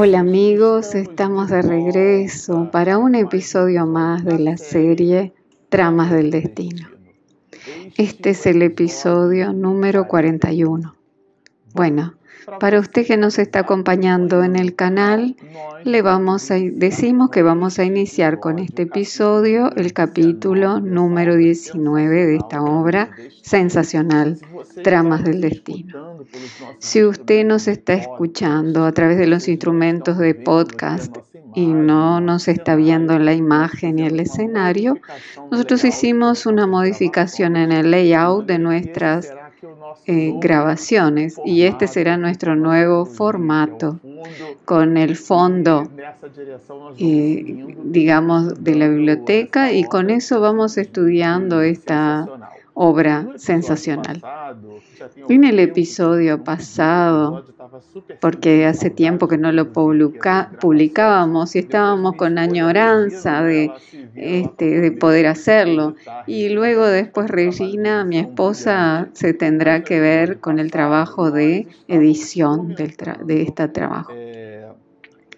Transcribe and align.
Hola 0.00 0.20
amigos, 0.20 0.94
estamos 0.94 1.50
de 1.50 1.60
regreso 1.60 2.70
para 2.70 2.98
un 2.98 3.16
episodio 3.16 3.84
más 3.84 4.24
de 4.24 4.38
la 4.38 4.56
serie 4.56 5.32
Tramas 5.70 6.12
del 6.12 6.30
Destino. 6.30 6.86
Este 7.96 8.30
es 8.30 8.46
el 8.46 8.62
episodio 8.62 9.52
número 9.52 10.06
41. 10.06 10.94
Bueno, 11.74 12.14
para 12.60 12.80
usted 12.80 13.06
que 13.06 13.16
nos 13.16 13.38
está 13.38 13.60
acompañando 13.60 14.42
en 14.42 14.56
el 14.56 14.74
canal, 14.74 15.36
le 15.84 16.02
vamos 16.02 16.50
a, 16.50 16.56
decimos 16.56 17.30
que 17.30 17.42
vamos 17.42 17.78
a 17.78 17.84
iniciar 17.84 18.40
con 18.40 18.58
este 18.58 18.82
episodio 18.82 19.70
el 19.76 19.92
capítulo 19.92 20.80
número 20.80 21.36
19 21.36 22.26
de 22.26 22.36
esta 22.36 22.62
obra 22.62 23.10
sensacional, 23.42 24.38
Tramas 24.82 25.24
del 25.24 25.40
Destino. 25.40 26.18
Si 26.78 27.04
usted 27.04 27.44
nos 27.44 27.68
está 27.68 27.94
escuchando 27.94 28.84
a 28.84 28.92
través 28.92 29.18
de 29.18 29.26
los 29.26 29.48
instrumentos 29.48 30.18
de 30.18 30.34
podcast 30.34 31.16
y 31.54 31.66
no 31.66 32.20
nos 32.20 32.48
está 32.48 32.76
viendo 32.76 33.14
en 33.14 33.24
la 33.24 33.34
imagen 33.34 33.98
y 33.98 34.06
el 34.06 34.20
escenario, 34.20 34.98
nosotros 35.50 35.84
hicimos 35.84 36.46
una 36.46 36.66
modificación 36.66 37.56
en 37.56 37.72
el 37.72 37.90
layout 37.90 38.46
de 38.46 38.58
nuestras 38.58 39.32
eh, 40.06 40.32
grabaciones 40.40 41.36
y 41.44 41.62
este 41.62 41.86
será 41.86 42.16
nuestro 42.16 42.56
nuevo 42.56 43.04
formato 43.04 44.00
con 44.64 44.96
el 44.96 45.16
fondo, 45.16 45.88
eh, 46.98 47.74
digamos, 47.84 48.62
de 48.62 48.74
la 48.74 48.88
biblioteca 48.88 49.72
y 49.72 49.84
con 49.84 50.10
eso 50.10 50.40
vamos 50.40 50.78
estudiando 50.78 51.62
esta 51.62 52.26
obra 52.74 53.26
sensacional. 53.36 54.22
En 55.28 55.44
el 55.44 55.58
episodio 55.58 56.44
pasado, 56.44 57.44
porque 58.20 58.66
hace 58.66 58.90
tiempo 58.90 59.28
que 59.28 59.38
no 59.38 59.52
lo 59.52 59.72
publicábamos 59.72 61.56
y 61.56 61.58
estábamos 61.60 62.16
con 62.16 62.38
añoranza 62.38 63.42
de, 63.42 63.70
este, 64.14 64.80
de 64.80 64.92
poder 64.92 65.26
hacerlo. 65.26 65.94
Y 66.26 66.48
luego 66.48 66.86
después 66.86 67.30
Regina, 67.30 68.04
mi 68.04 68.18
esposa, 68.18 69.08
se 69.12 69.34
tendrá 69.34 69.82
que 69.84 70.00
ver 70.00 70.40
con 70.40 70.58
el 70.58 70.70
trabajo 70.70 71.30
de 71.30 71.68
edición 71.88 72.74
de 72.74 73.42
este 73.42 73.68
trabajo. 73.68 74.12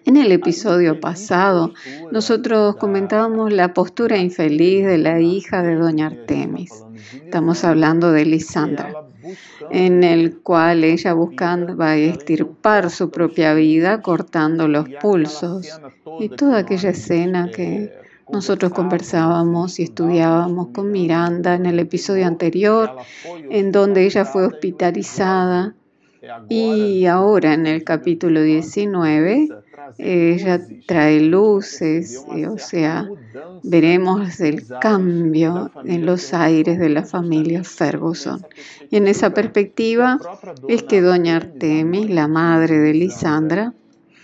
En 0.03 0.17
el 0.17 0.31
episodio 0.31 0.99
pasado, 0.99 1.73
nosotros 2.11 2.75
comentábamos 2.77 3.53
la 3.53 3.73
postura 3.73 4.17
infeliz 4.17 4.83
de 4.85 4.97
la 4.97 5.19
hija 5.19 5.61
de 5.61 5.75
doña 5.75 6.07
Artemis. 6.07 6.71
Estamos 7.13 7.63
hablando 7.63 8.11
de 8.11 8.25
Lisandra, 8.25 8.93
en 9.69 10.03
el 10.03 10.39
cual 10.39 10.83
ella 10.83 11.13
buscaba 11.13 11.97
extirpar 11.97 12.89
su 12.89 13.09
propia 13.09 13.53
vida 13.53 14.01
cortando 14.01 14.67
los 14.67 14.87
pulsos 15.01 15.67
y 16.19 16.29
toda 16.29 16.59
aquella 16.59 16.89
escena 16.89 17.49
que 17.51 17.91
nosotros 18.31 18.71
conversábamos 18.71 19.79
y 19.79 19.83
estudiábamos 19.83 20.69
con 20.69 20.91
Miranda 20.91 21.55
en 21.55 21.65
el 21.65 21.79
episodio 21.79 22.25
anterior, 22.25 22.95
en 23.49 23.71
donde 23.71 24.05
ella 24.05 24.25
fue 24.25 24.45
hospitalizada. 24.45 25.75
Y 26.47 27.05
ahora 27.07 27.53
en 27.55 27.65
el 27.65 27.83
capítulo 27.83 28.41
19 28.41 29.60
ella 29.97 30.61
trae 30.85 31.21
luces, 31.21 32.23
o 32.27 32.57
sea, 32.57 33.09
veremos 33.63 34.39
el 34.39 34.65
cambio 34.79 35.71
en 35.85 36.05
los 36.05 36.33
aires 36.33 36.79
de 36.79 36.89
la 36.89 37.03
familia 37.03 37.63
Ferguson. 37.63 38.45
Y 38.89 38.97
en 38.97 39.07
esa 39.07 39.33
perspectiva 39.33 40.19
es 40.67 40.83
que 40.83 41.01
doña 41.01 41.37
Artemis, 41.37 42.09
la 42.09 42.27
madre 42.27 42.77
de 42.79 42.93
Lisandra, 42.93 43.73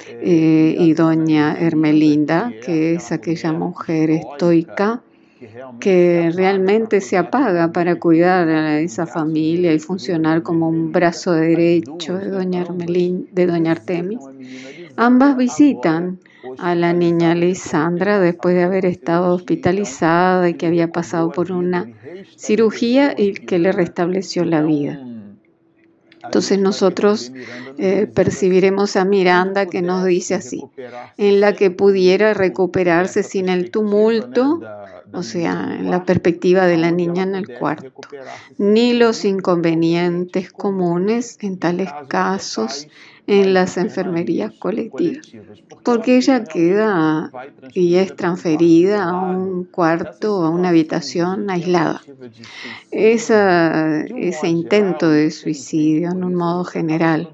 eh, 0.10 0.76
y 0.80 0.94
doña 0.94 1.56
Hermelinda, 1.60 2.54
que 2.66 2.96
es 2.96 3.12
aquella 3.12 3.52
mujer 3.52 4.10
estoica, 4.10 5.02
que 5.80 6.32
realmente 6.34 7.02
se 7.02 7.18
apaga 7.18 7.72
para 7.72 7.96
cuidar 7.96 8.48
a 8.50 8.80
esa 8.80 9.06
familia 9.06 9.74
y 9.74 9.80
funcionar 9.80 10.44
como 10.44 10.70
un 10.70 10.92
brazo 10.92 11.34
derecho 11.34 12.18
de 12.18 12.30
doña, 12.30 12.66
de 12.66 13.46
doña 13.46 13.72
Artemis. 13.72 14.20
Ambas 14.96 15.38
visitan 15.38 16.20
a 16.58 16.76
la 16.76 16.94
niña 16.94 17.36
Lisandra 17.36 18.20
después 18.20 18.56
de 18.56 18.64
haber 18.64 18.86
estado 18.86 19.34
hospitalizada 19.34 20.50
y 20.50 20.56
que 20.56 20.68
había 20.68 20.92
pasado 20.92 21.32
por 21.32 21.52
una 21.52 21.92
cirugía 22.36 23.14
y 23.18 23.34
que 23.34 23.60
le 23.60 23.72
restableció 23.72 24.46
la 24.46 24.62
vida. 24.62 25.00
Entonces 26.24 26.60
nosotros 26.60 27.32
eh, 27.78 28.08
percibiremos 28.14 28.96
a 28.96 29.06
Miranda 29.06 29.68
que 29.68 29.82
nos 29.82 30.04
dice 30.04 30.36
así, 30.36 30.66
en 31.18 31.40
la 31.40 31.54
que 31.54 31.72
pudiera 31.72 32.34
recuperarse 32.34 33.24
sin 33.24 33.50
el 33.50 33.72
tumulto 33.72 34.60
o 35.14 35.24
sea, 35.24 35.76
en 35.80 35.90
la 35.90 36.04
perspectiva 36.04 36.66
de 36.66 36.78
la 36.78 36.92
niña 36.92 37.24
en 37.24 37.36
el 37.36 37.48
cuarto, 37.58 37.92
ni 38.58 38.94
los 38.94 39.26
inconvenientes 39.26 40.52
comunes 40.52 41.38
en 41.42 41.58
tales 41.58 41.90
casos 42.08 42.88
en 43.28 43.54
las 43.54 43.76
enfermerías 43.78 44.54
colectivas, 44.54 45.28
porque 45.84 46.16
ella 46.16 46.46
queda 46.46 47.30
y 47.74 47.96
es 47.96 48.16
transferida 48.16 49.04
a 49.04 49.14
un 49.14 49.66
cuarto 49.66 50.40
o 50.40 50.44
a 50.46 50.50
una 50.50 50.70
habitación 50.70 51.50
aislada. 51.50 52.02
ese 52.92 54.48
intento 54.48 55.10
de 55.10 55.30
suicidio 55.32 56.12
en 56.12 56.24
un 56.24 56.36
modo 56.36 56.64
general. 56.64 57.30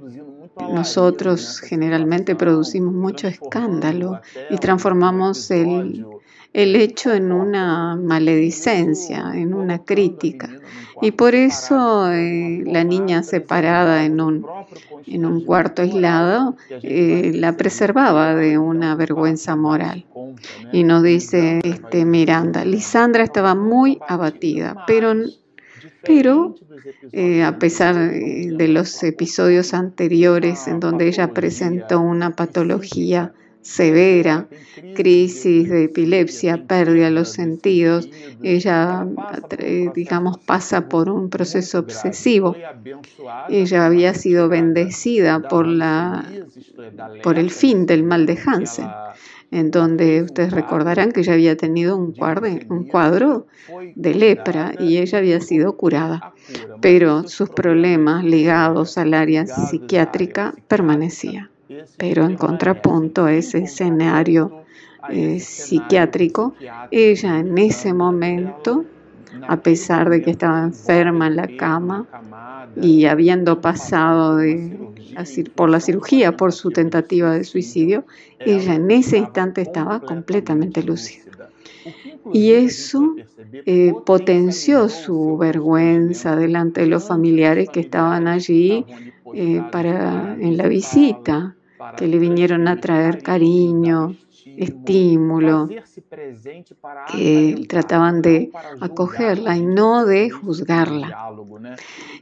nosotros 0.72 1.60
generalmente 1.60 2.36
producimos 2.36 2.94
mucho 2.94 3.28
escándalo 3.28 4.22
y 4.52 4.58
transformamos 4.58 5.50
el, 5.50 6.06
el 6.54 6.76
hecho 6.76 7.14
en 7.14 7.32
una 7.32 7.96
maledicencia, 7.96 9.32
en 9.34 9.54
una 9.54 9.80
crítica. 9.80 10.50
Y 11.02 11.12
por 11.12 11.36
eso 11.36 12.12
eh, 12.12 12.64
la 12.66 12.84
niña 12.84 13.24
separada 13.24 14.06
en 14.06 14.22
un, 14.22 14.46
en 15.08 15.26
un 15.26 15.44
cuarto 15.44 15.82
aislado 15.82 16.56
eh, 16.70 17.32
la 17.34 17.58
preservaba 17.58 18.36
de 18.36 18.58
una 18.58 18.96
vergüenza 18.96 19.56
moral. 19.56 20.06
Y 20.72 20.84
nos 20.84 21.04
dice 21.04 21.60
este, 21.64 22.06
Miranda, 22.06 22.64
Lisandra 22.64 23.24
estaba 23.24 23.56
muy 23.56 24.00
abatida, 24.08 24.86
pero 24.88 25.14
pero 26.06 26.56
eh, 27.14 27.44
a 27.44 27.58
pesar 27.60 27.96
de 27.96 28.68
los 28.68 29.04
episodios 29.04 29.74
anteriores 29.74 30.68
en 30.68 30.82
donde 30.82 31.08
ella 31.08 31.32
presentó 31.32 32.02
una 32.02 32.36
patología 32.36 33.34
severa, 33.64 34.48
crisis 34.94 35.70
de 35.70 35.86
epilepsia, 35.86 36.68
pérdida 36.68 37.06
de 37.06 37.12
los 37.12 37.30
sentidos. 37.30 38.10
Ella, 38.44 39.08
digamos, 39.96 40.38
pasa 40.38 40.90
por 40.90 41.10
un 41.10 41.30
proceso 41.30 41.80
obsesivo. 41.80 42.56
Ella 43.50 43.86
había 43.86 44.14
sido 44.14 44.50
bendecida 44.50 45.42
por, 45.42 45.66
la, 45.66 46.26
por 47.24 47.40
el 47.40 47.50
fin 47.50 47.86
del 47.86 48.04
mal 48.04 48.26
de 48.26 48.38
Hansen, 48.46 48.90
en 49.50 49.72
donde 49.72 50.24
ustedes 50.24 50.52
recordarán 50.52 51.12
que 51.12 51.22
ella 51.22 51.34
había 51.34 51.56
tenido 51.56 51.96
un 51.96 52.14
un 52.70 52.84
cuadro 52.88 53.48
de 53.96 54.14
lepra 54.14 54.74
y 54.80 54.98
ella 54.98 55.20
había 55.20 55.40
sido 55.40 55.78
curada, 55.78 56.34
pero 56.82 57.28
sus 57.28 57.50
problemas 57.50 58.24
ligados 58.24 58.98
al 58.98 59.14
área 59.14 59.46
psiquiátrica 59.46 60.54
permanecían. 60.68 61.53
Pero 61.98 62.26
en 62.26 62.36
contrapunto 62.36 63.26
a 63.26 63.34
ese 63.34 63.60
escenario 63.60 64.64
eh, 65.10 65.40
psiquiátrico, 65.40 66.56
ella 66.92 67.40
en 67.40 67.58
ese 67.58 67.94
momento, 67.94 68.86
a 69.48 69.58
pesar 69.58 70.10
de 70.10 70.22
que 70.22 70.32
estaba 70.32 70.64
enferma 70.64 71.28
en 71.28 71.36
la 71.36 71.48
cama 71.58 72.08
y 72.76 73.06
habiendo 73.06 73.62
pasado 73.62 74.40
por 75.56 75.70
la 75.70 75.80
cirugía, 75.80 76.38
por 76.38 76.54
su 76.54 76.72
tentativa 76.72 77.34
de 77.34 77.44
suicidio, 77.44 78.06
ella 78.40 78.76
en 78.76 78.90
ese 78.92 79.18
instante 79.18 79.62
estaba 79.62 80.00
completamente 80.00 80.84
lúcida. 80.84 81.24
Y 82.32 82.52
eso 82.52 83.16
eh, 83.66 83.94
potenció 84.06 84.88
su 84.90 85.38
vergüenza 85.38 86.36
delante 86.36 86.82
de 86.82 86.88
los 86.88 87.06
familiares 87.06 87.70
que 87.70 87.82
estaban 87.82 88.28
allí 88.28 88.86
eh, 89.34 89.62
para, 89.72 90.36
en 90.40 90.58
la 90.58 90.68
visita, 90.68 91.56
que 91.98 92.08
le 92.08 92.18
vinieron 92.18 92.68
a 92.68 92.80
traer 92.80 93.22
cariño, 93.22 94.16
estímulo, 94.58 95.70
que 97.12 97.66
trataban 97.68 98.22
de 98.22 98.52
acogerla 98.82 99.58
y 99.58 99.66
no 99.66 100.06
de 100.06 100.30
juzgarla. 100.30 101.32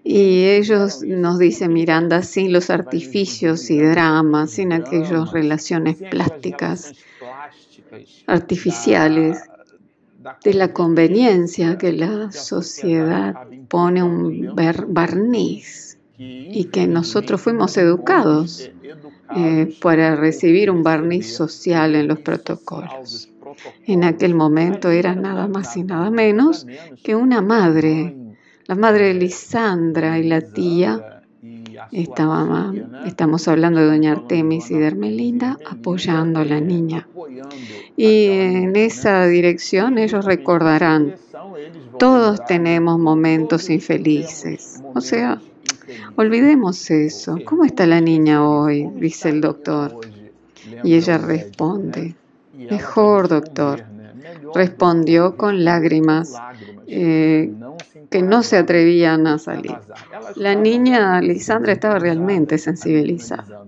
Y 0.03 0.45
ellos 0.45 1.01
nos 1.03 1.39
dicen 1.39 1.73
Miranda, 1.73 2.21
sin 2.21 2.53
los 2.53 2.69
artificios 2.69 3.69
y 3.69 3.79
dramas, 3.79 4.51
sin 4.51 4.73
aquellas 4.73 5.31
relaciones 5.31 5.97
plásticas 5.97 6.93
artificiales, 8.27 9.43
de 10.43 10.53
la 10.53 10.71
conveniencia 10.71 11.77
que 11.79 11.91
la 11.93 12.31
sociedad 12.31 13.35
pone 13.67 14.03
un 14.03 14.55
barniz 14.87 15.97
y 16.17 16.65
que 16.65 16.85
nosotros 16.87 17.41
fuimos 17.41 17.75
educados 17.77 18.69
eh, 19.35 19.75
para 19.81 20.15
recibir 20.15 20.69
un 20.69 20.83
barniz 20.83 21.33
social 21.33 21.95
en 21.95 22.07
los 22.07 22.19
protocolos. 22.19 23.29
En 23.85 24.03
aquel 24.03 24.33
momento 24.35 24.89
era 24.89 25.15
nada 25.15 25.47
más 25.47 25.75
y 25.77 25.83
nada 25.83 26.09
menos 26.09 26.65
que 27.03 27.15
una 27.15 27.41
madre, 27.41 28.15
la 28.65 28.75
madre 28.75 29.07
de 29.07 29.13
Lisandra 29.15 30.17
y 30.19 30.27
la 30.27 30.41
tía 30.41 31.21
estaba, 31.91 32.73
estamos 33.05 33.47
hablando 33.47 33.79
de 33.79 33.87
doña 33.87 34.11
Artemis 34.13 34.71
y 34.71 34.75
de 34.75 34.87
Hermelinda 34.87 35.57
apoyando 35.69 36.39
a 36.39 36.45
la 36.45 36.59
niña. 36.59 37.07
Y 37.97 38.27
en 38.27 38.75
esa 38.75 39.25
dirección 39.25 39.97
ellos 39.97 40.25
recordarán, 40.25 41.15
todos 41.97 42.45
tenemos 42.45 42.99
momentos 42.99 43.69
infelices. 43.69 44.81
O 44.93 45.01
sea, 45.01 45.41
olvidemos 46.15 46.89
eso. 46.91 47.37
¿Cómo 47.45 47.65
está 47.65 47.85
la 47.85 48.01
niña 48.01 48.47
hoy? 48.47 48.89
dice 48.95 49.29
el 49.29 49.41
doctor. 49.41 49.99
Y 50.83 50.95
ella 50.95 51.17
responde, 51.17 52.15
mejor 52.53 53.27
doctor. 53.27 53.83
Respondió 54.53 55.37
con 55.37 55.63
lágrimas 55.63 56.33
eh, 56.87 57.51
que 58.09 58.21
no 58.21 58.43
se 58.43 58.57
atrevían 58.57 59.25
a 59.27 59.39
salir. 59.39 59.77
La 60.35 60.55
niña 60.55 61.21
Lisandra 61.21 61.71
estaba 61.71 61.99
realmente 61.99 62.57
sensibilizada. 62.57 63.65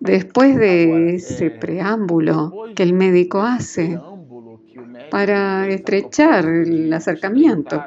Después 0.00 0.56
de 0.56 1.14
ese 1.14 1.50
preámbulo 1.50 2.66
que 2.74 2.82
el 2.82 2.92
médico 2.92 3.40
hace 3.42 3.98
para 5.14 5.68
estrechar 5.68 6.44
el 6.44 6.92
acercamiento, 6.92 7.80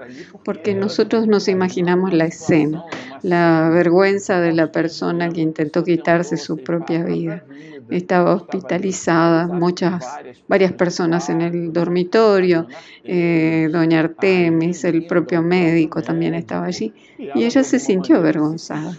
porque 0.45 0.74
nosotros 0.74 1.27
nos 1.27 1.50
imaginamos 1.50 2.13
la 2.13 2.24
escena, 2.24 2.85
la 3.21 3.69
vergüenza 3.69 4.39
de 4.39 4.53
la 4.53 4.71
persona 4.71 5.27
que 5.27 5.41
intentó 5.41 5.83
quitarse 5.83 6.38
su 6.38 6.56
propia 6.56 7.03
vida 7.03 7.44
estaba 7.89 8.33
hospitalizada, 8.33 9.45
muchas, 9.47 10.06
varias 10.47 10.71
personas 10.71 11.27
en 11.27 11.41
el 11.41 11.74
dormitorio, 11.74 12.68
eh, 13.03 13.68
doña 13.73 14.00
Artemis, 14.00 14.85
el 14.85 15.06
propio 15.06 15.41
médico 15.41 16.01
también 16.01 16.33
estaba 16.33 16.68
allí, 16.68 16.94
y 17.18 17.44
ella 17.44 17.65
se 17.65 17.80
sintió 17.80 18.15
avergonzada. 18.15 18.95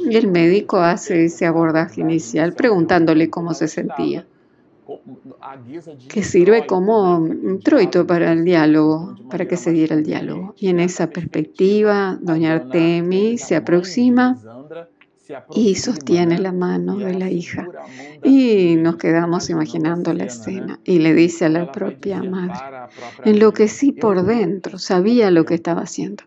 Y 0.00 0.16
el 0.16 0.28
médico 0.28 0.78
hace 0.78 1.26
ese 1.26 1.44
abordaje 1.44 2.00
inicial 2.00 2.54
preguntándole 2.54 3.28
cómo 3.28 3.52
se 3.52 3.68
sentía 3.68 4.24
que 6.08 6.22
sirve 6.22 6.66
como 6.66 7.16
un 7.16 7.60
troito 7.60 8.06
para 8.06 8.32
el 8.32 8.44
diálogo, 8.44 9.16
para 9.30 9.46
que 9.46 9.56
se 9.56 9.72
diera 9.72 9.96
el 9.96 10.04
diálogo. 10.04 10.54
Y 10.58 10.68
en 10.68 10.80
esa 10.80 11.08
perspectiva, 11.08 12.18
doña 12.20 12.54
Artemis 12.54 13.42
se 13.42 13.56
aproxima 13.56 14.38
y 15.54 15.76
sostiene 15.76 16.38
la 16.38 16.52
mano 16.52 16.96
de 16.96 17.14
la 17.14 17.30
hija. 17.30 17.68
Y 18.22 18.76
nos 18.76 18.96
quedamos 18.96 19.50
imaginando 19.50 20.12
la 20.12 20.24
escena. 20.24 20.80
Y 20.84 20.98
le 20.98 21.14
dice 21.14 21.46
a 21.46 21.48
la 21.48 21.70
propia 21.72 22.22
madre, 22.22 22.54
enloquecí 23.24 23.92
por 23.92 24.24
dentro, 24.24 24.78
sabía 24.78 25.30
lo 25.30 25.44
que 25.44 25.54
estaba 25.54 25.82
haciendo. 25.82 26.24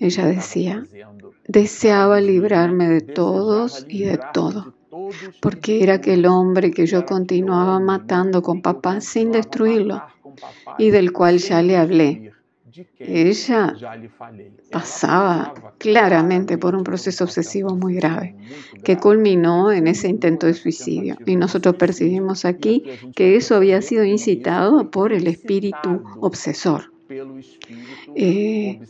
Ella 0.00 0.26
decía, 0.26 0.86
deseaba 1.46 2.20
librarme 2.20 2.88
de 2.88 3.00
todos 3.00 3.86
y 3.88 4.04
de 4.04 4.18
todo, 4.32 4.74
porque 5.40 5.82
era 5.82 5.94
aquel 5.94 6.26
hombre 6.26 6.70
que 6.70 6.86
yo 6.86 7.04
continuaba 7.04 7.78
matando 7.80 8.42
con 8.42 8.62
papá 8.62 9.00
sin 9.00 9.32
destruirlo 9.32 10.02
y 10.78 10.90
del 10.90 11.12
cual 11.12 11.38
ya 11.38 11.62
le 11.62 11.76
hablé 11.76 12.32
ella 12.98 13.74
pasaba 14.70 15.54
claramente 15.78 16.58
por 16.58 16.74
un 16.74 16.84
proceso 16.84 17.24
obsesivo 17.24 17.74
muy 17.74 17.94
grave 17.94 18.36
que 18.84 18.96
culminó 18.96 19.72
en 19.72 19.86
ese 19.86 20.08
intento 20.08 20.46
de 20.46 20.54
suicidio. 20.54 21.16
Y 21.26 21.36
nosotros 21.36 21.76
percibimos 21.76 22.44
aquí 22.44 22.84
que 23.14 23.36
eso 23.36 23.56
había 23.56 23.82
sido 23.82 24.04
incitado 24.04 24.90
por 24.90 25.12
el 25.12 25.26
espíritu 25.26 26.02
obsesor. 26.20 26.92
Eh, 28.14 28.80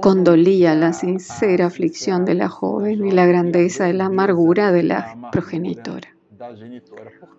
condolía 0.00 0.74
la 0.74 0.92
sincera 0.92 1.66
aflicción 1.66 2.24
de 2.24 2.34
la 2.34 2.48
joven 2.48 3.06
y 3.06 3.10
la 3.10 3.26
grandeza 3.26 3.84
de 3.84 3.92
la 3.92 4.06
amargura 4.06 4.72
de 4.72 4.82
la 4.82 5.30
progenitora. 5.30 6.08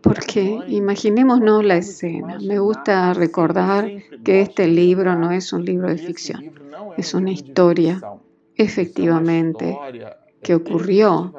Porque 0.02 0.60
imaginémonos 0.68 1.64
la 1.64 1.78
escena. 1.78 2.38
Me 2.40 2.60
gusta 2.60 3.14
recordar 3.14 3.90
que 4.24 4.42
este 4.42 4.68
libro 4.68 5.16
no 5.16 5.32
es 5.32 5.52
un 5.52 5.66
libro 5.66 5.90
de 5.90 5.98
ficción, 5.98 6.54
es 6.98 7.14
una 7.14 7.32
historia, 7.32 8.02
efectivamente, 8.56 9.78
que 10.42 10.56
ocurrió 10.56 11.34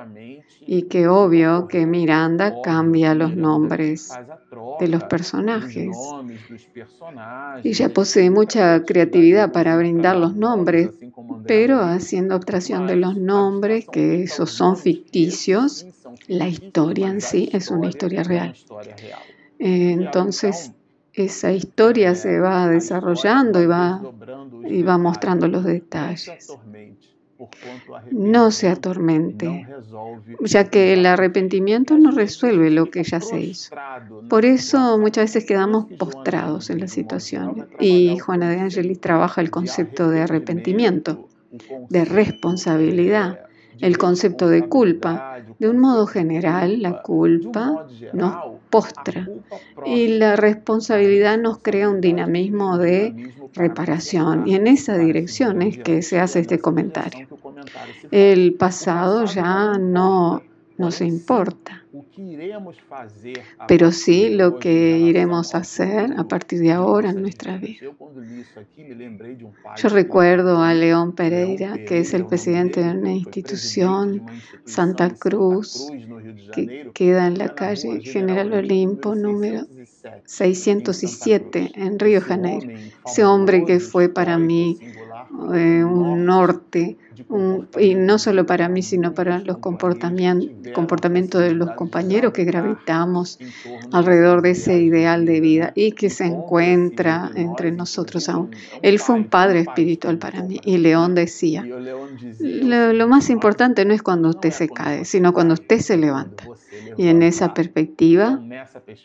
y 0.67 0.83
que 0.83 1.09
obvio 1.09 1.69
que 1.69 1.87
Miranda 1.87 2.61
cambia 2.63 3.15
los 3.15 3.37
nombres 3.37 4.13
de 4.81 4.89
los 4.89 5.05
personajes. 5.05 5.97
Ella 7.63 7.89
posee 7.89 8.31
mucha 8.31 8.85
creatividad 8.85 9.53
para 9.53 9.77
brindar 9.77 10.17
los 10.17 10.35
nombres, 10.35 10.91
pero 11.47 11.81
haciendo 11.81 12.35
abstracción 12.35 12.87
de 12.87 12.97
los 12.97 13.17
nombres, 13.17 13.87
que 13.91 14.23
esos 14.23 14.51
son 14.51 14.77
ficticios, 14.77 15.87
la 16.29 16.49
historia 16.49 17.09
en 17.09 17.21
sí 17.21 17.49
es 17.53 17.71
una 17.71 17.89
historia 17.89 18.23
real. 18.23 18.55
Entonces, 19.59 20.73
esa 21.13 21.53
historia 21.53 22.15
se 22.15 22.41
va 22.41 22.69
desarrollando 22.69 23.63
y 23.63 23.67
va, 23.67 24.03
y 24.65 24.83
va 24.83 24.99
mostrando 24.99 25.47
los 25.47 25.65
detalles. 25.65 26.33
No 28.11 28.51
se 28.51 28.69
atormente, 28.69 29.67
ya 30.41 30.71
que 30.71 30.93
el 30.93 31.05
arrepentimiento 31.07 31.99
no 31.99 32.11
resuelve 32.11 32.71
lo 32.71 32.91
que 32.91 33.03
ya 33.03 33.21
se 33.21 33.41
hizo. 33.41 33.75
Por 34.29 34.45
eso 34.45 34.99
muchas 34.99 35.25
veces 35.25 35.45
quedamos 35.45 35.87
postrados 35.99 36.71
en 36.71 36.81
la 36.81 36.89
situación. 36.89 37.69
Y 37.81 38.19
Juana 38.19 38.51
de 38.51 38.61
Angelis 38.61 39.01
trabaja 39.01 39.41
el 39.41 39.51
concepto 39.51 40.11
de 40.11 40.23
arrepentimiento, 40.23 41.29
de 41.89 42.05
responsabilidad, 42.05 43.41
el 43.81 43.99
concepto 43.99 44.49
de 44.49 44.69
culpa. 44.69 45.39
De 45.59 45.69
un 45.69 45.79
modo 45.79 46.07
general, 46.07 46.83
la 46.83 47.03
culpa 47.03 47.87
nos 48.13 48.35
postra 48.71 49.29
y 49.87 50.09
la 50.09 50.37
responsabilidad 50.37 51.39
nos 51.39 51.59
crea 51.59 51.89
un 51.89 52.01
dinamismo 52.01 52.79
de 52.79 53.33
reparación. 53.55 54.49
Y 54.49 54.55
en 54.55 54.67
esa 54.67 54.97
dirección 54.99 55.63
es 55.63 55.79
que 55.79 56.03
se 56.03 56.19
hace 56.19 56.41
este 56.41 56.59
comentario. 56.59 57.29
El 58.11 58.55
pasado 58.55 59.25
ya 59.27 59.79
no 59.79 60.43
nos 60.77 61.01
importa 61.01 61.84
pero 63.67 63.93
sí 63.93 64.31
lo 64.31 64.59
que 64.59 64.99
iremos 64.99 65.55
a 65.55 65.59
hacer 65.59 66.13
a 66.17 66.25
partir 66.25 66.61
de 66.61 66.73
ahora 66.73 67.11
en 67.11 67.23
nuestra 67.23 67.57
vida. 67.57 67.91
Yo 69.77 69.89
recuerdo 69.89 70.63
a 70.63 70.75
León 70.75 71.13
Pereira, 71.13 71.79
que 71.85 71.99
es 71.99 72.15
el 72.15 72.27
presidente 72.27 72.83
de 72.83 72.91
una 72.91 73.13
institución, 73.13 74.27
Santa 74.65 75.11
Cruz, 75.11 75.91
que 76.53 76.91
queda 76.95 77.27
en 77.27 77.39
la 77.39 77.55
calle 77.55 78.01
General 78.01 78.53
Olimpo 78.53 79.15
número 79.15 79.67
607 80.25 81.73
en 81.75 81.99
Río 81.99 82.21
Janeiro. 82.21 82.71
Ese 83.07 83.25
hombre 83.25 83.65
que 83.65 83.81
fue 83.81 84.09
para 84.09 84.39
mí 84.39 84.79
eh, 85.55 85.85
un 85.85 86.25
norte 86.27 86.97
y 87.79 87.95
no 87.95 88.19
solo 88.19 88.47
para 88.47 88.69
mí, 88.69 88.83
sino 88.83 89.15
para 89.15 89.39
los 89.41 89.59
comportamientos 89.59 91.41
de 91.43 91.53
los 91.53 91.71
compañeros 91.73 92.33
que 92.33 92.45
gravitamos 92.45 93.39
alrededor 93.93 94.43
de 94.43 94.51
ese 94.51 94.81
ideal 94.81 95.27
de 95.27 95.41
vida 95.41 95.73
y 95.75 95.93
que 95.93 96.11
se 96.11 96.25
encuentra 96.25 97.31
entre 97.35 97.73
nosotros 97.73 98.29
aún. 98.29 98.51
Él 98.83 98.99
fue 98.99 99.17
un 99.17 99.25
padre 99.25 99.61
espiritual 99.61 100.19
para 100.19 100.43
mí 100.43 100.61
y 100.65 100.79
León 100.79 101.15
decía, 101.15 101.65
lo, 101.65 102.93
lo 102.93 103.09
más 103.09 103.31
importante 103.31 103.85
no 103.85 103.95
es 103.95 104.03
cuando 104.03 104.31
usted 104.31 104.51
se 104.51 104.69
cae, 104.69 105.05
sino 105.05 105.33
cuando 105.33 105.55
usted 105.55 105.79
se 105.81 105.97
levanta. 105.97 106.45
Y 106.97 107.09
en 107.09 107.23
esa 107.23 107.55
perspectiva, 107.55 108.41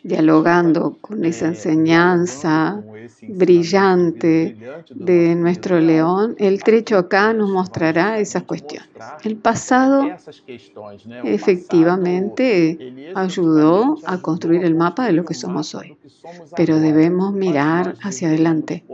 dialogando 0.02 0.96
con 1.00 1.24
esa 1.24 1.48
enseñanza 1.48 2.82
brillante 3.28 4.56
de 4.90 5.34
nuestro 5.34 5.80
león, 5.80 6.36
el 6.38 6.62
trecho 6.62 6.98
acá 6.98 7.32
nos 7.32 7.50
mostrará 7.50 8.18
esas 8.18 8.44
cuestiones. 8.44 8.88
El 9.24 9.36
pasado 9.36 10.08
efectivamente 11.24 13.12
ayudó 13.14 13.98
a 14.04 14.18
construir 14.18 14.64
el 14.64 14.74
mapa 14.74 15.06
de 15.06 15.12
lo 15.12 15.24
que 15.24 15.34
somos 15.34 15.74
hoy, 15.74 15.96
pero 16.56 16.78
debemos 16.78 17.32
mirar 17.32 17.96
hacia 18.02 18.28
adelante 18.28 18.84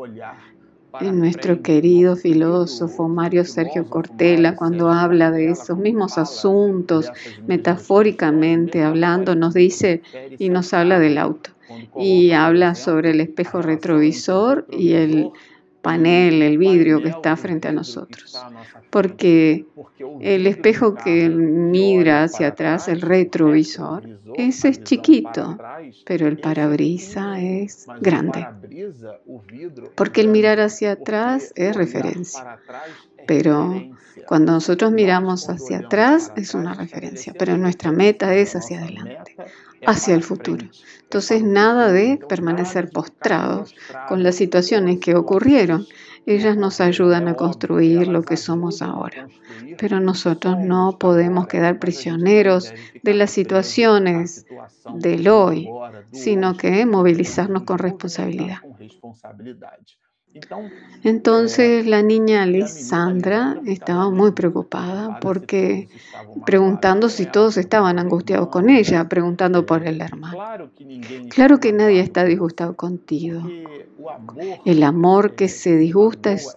nuestro 1.01 1.63
querido 1.63 2.17
filósofo 2.17 3.09
Mario 3.09 3.45
Sergio 3.45 3.87
Cortella, 3.87 4.57
cuando 4.57 4.91
habla 4.91 5.31
de 5.31 5.51
esos 5.51 5.77
mismos 5.77 6.19
asuntos, 6.19 7.11
metafóricamente 7.47 8.83
hablando, 8.83 9.35
nos 9.35 9.55
dice 9.55 10.03
y 10.39 10.49
nos 10.49 10.73
habla 10.73 10.99
del 10.99 11.19
auto 11.19 11.51
y 11.99 12.33
habla 12.33 12.75
sobre 12.75 13.11
el 13.11 13.21
espejo 13.21 13.63
retrovisor 13.63 14.67
y 14.71 14.93
el 14.93 15.31
panel, 15.83 16.43
el 16.43 16.59
vidrio 16.59 17.01
que 17.01 17.11
está 17.11 17.37
frente 17.37 17.69
a 17.69 17.73
nosotros. 17.73 18.37
Porque 18.97 19.67
el 20.21 20.47
espejo 20.47 20.95
que 20.95 21.29
mira 21.29 22.23
hacia 22.23 22.49
atrás, 22.49 22.89
el 22.89 23.03
retrovisor, 23.03 24.09
ese 24.37 24.69
es 24.69 24.85
chiquito, 24.85 25.59
pero 26.07 26.27
el 26.27 26.39
parabrisa 26.39 27.39
es 27.39 27.87
grande. 28.01 28.47
Porque 29.95 30.23
el 30.23 30.29
mirar 30.29 30.61
hacia 30.61 30.93
atrás 30.93 31.53
es 31.57 31.77
referencia. 31.77 32.59
Pero 33.27 33.85
cuando 34.27 34.53
nosotros 34.53 34.93
miramos 34.93 35.51
hacia 35.51 35.81
atrás 35.81 36.33
es 36.35 36.55
una 36.55 36.73
referencia, 36.73 37.35
pero 37.39 37.59
nuestra 37.59 37.93
meta 37.93 38.35
es 38.35 38.57
hacia 38.57 38.81
adelante, 38.81 39.37
hacia 39.87 40.15
el 40.15 40.23
futuro. 40.23 40.65
Entonces, 41.03 41.43
nada 41.43 41.93
de 41.93 42.19
permanecer 42.29 42.89
postrados 42.89 43.75
con 44.09 44.23
las 44.23 44.37
situaciones 44.37 45.01
que 45.01 45.15
ocurrieron. 45.15 45.87
Ellas 46.27 46.57
nos 46.57 46.81
ayudan 46.81 47.29
a 47.29 47.35
construir 47.35 48.09
lo 48.09 48.23
que 48.23 48.37
somos 48.37 48.83
ahora. 48.83 49.29
Pero 49.79 50.01
nosotros 50.01 50.59
no 50.59 50.97
podemos 50.99 51.47
quedar 51.47 51.79
prisioneros 51.79 52.75
de 53.03 53.15
las 53.15 53.31
situaciones 53.31 54.45
del 54.95 55.29
hoy, 55.29 55.69
sino 56.13 56.57
que 56.57 56.85
movilizarnos 56.85 57.63
con 57.63 57.79
responsabilidad. 57.79 58.59
Entonces 61.03 61.87
la 61.87 62.03
niña 62.03 62.47
Lisandra 62.47 63.61
estaba 63.65 64.11
muy 64.11 64.33
preocupada 64.33 65.21
porque 65.21 65.89
preguntando 66.45 67.09
si 67.09 67.27
todos 67.27 67.57
estaban 67.57 67.99
angustiados 67.99 68.49
con 68.49 68.69
ella, 68.71 69.09
preguntando 69.09 69.65
por 69.65 69.87
el 69.87 70.01
hermano. 70.01 70.39
Claro 71.29 71.61
que 71.61 71.73
nadie 71.73 72.01
está 72.01 72.25
disgustado 72.25 72.75
contigo. 72.75 73.43
El 74.65 74.83
amor 74.83 75.35
que 75.35 75.49
se 75.49 75.77
disgusta 75.77 76.33
es 76.33 76.57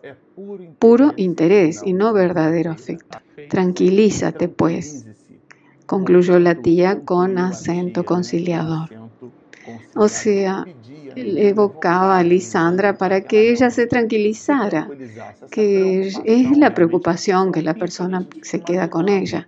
puro 0.79 1.13
interés 1.15 1.81
y 1.85 1.93
no 1.93 2.13
verdadero 2.13 2.71
afecto. 2.71 3.19
Tranquilízate 3.49 4.47
pues, 4.47 5.05
concluyó 5.85 6.39
la 6.39 6.55
tía 6.55 7.01
con 7.01 7.37
acento 7.37 8.05
conciliador. 8.05 8.89
O 9.95 10.07
sea, 10.07 10.65
evocaba 11.15 12.17
a 12.17 12.23
Lisandra 12.23 12.97
para 12.97 13.21
que 13.21 13.51
ella 13.51 13.69
se 13.69 13.87
tranquilizara, 13.87 14.89
que 15.51 16.07
es 16.25 16.57
la 16.57 16.73
preocupación 16.73 17.51
que 17.51 17.61
la 17.61 17.73
persona 17.73 18.27
se 18.41 18.61
queda 18.61 18.89
con 18.89 19.09
ella. 19.09 19.47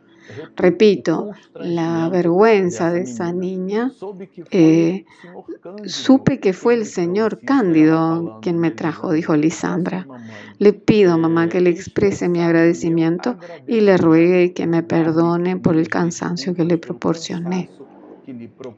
Repito, 0.55 1.31
la 1.55 2.09
vergüenza 2.09 2.91
de 2.91 3.01
esa 3.01 3.33
niña, 3.33 3.91
eh, 4.51 5.05
supe 5.85 6.39
que 6.39 6.53
fue 6.53 6.75
el 6.75 6.85
señor 6.85 7.39
Cándido 7.41 8.39
quien 8.41 8.59
me 8.59 8.71
trajo, 8.71 9.11
dijo 9.11 9.35
Lisandra. 9.35 10.07
Le 10.57 10.73
pido, 10.73 11.17
mamá, 11.17 11.49
que 11.49 11.61
le 11.61 11.69
exprese 11.69 12.29
mi 12.29 12.41
agradecimiento 12.41 13.37
y 13.67 13.81
le 13.81 13.97
ruegue 13.97 14.53
que 14.53 14.67
me 14.67 14.83
perdone 14.83 15.57
por 15.57 15.75
el 15.75 15.89
cansancio 15.89 16.53
que 16.53 16.65
le 16.65 16.77
proporcioné. 16.77 17.69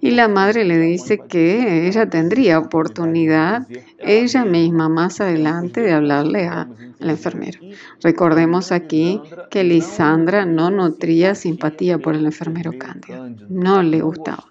Y 0.02 0.12
la 0.12 0.28
madre 0.28 0.66
le 0.66 0.78
dice 0.78 1.20
que 1.20 1.88
ella 1.88 2.10
tendría 2.10 2.60
oportunidad 2.60 3.68
ella 4.00 4.46
misma 4.46 4.90
más 4.90 5.22
adelante 5.22 5.82
de 5.82 5.94
hablarle 5.94 6.48
a, 6.48 6.68
la 7.00 7.12
enfermera. 7.12 7.60
Recordemos 8.02 8.72
aquí 8.72 9.22
que 9.50 9.64
Lisandra 9.64 10.46
no 10.46 10.72
nutría 10.72 11.36
simpatía 11.36 11.98
por 11.98 12.16
el 12.16 12.26
enfermero 12.26 12.72
Cándido, 12.78 13.30
no 13.50 13.84
le 13.84 14.02
gustaba, 14.02 14.46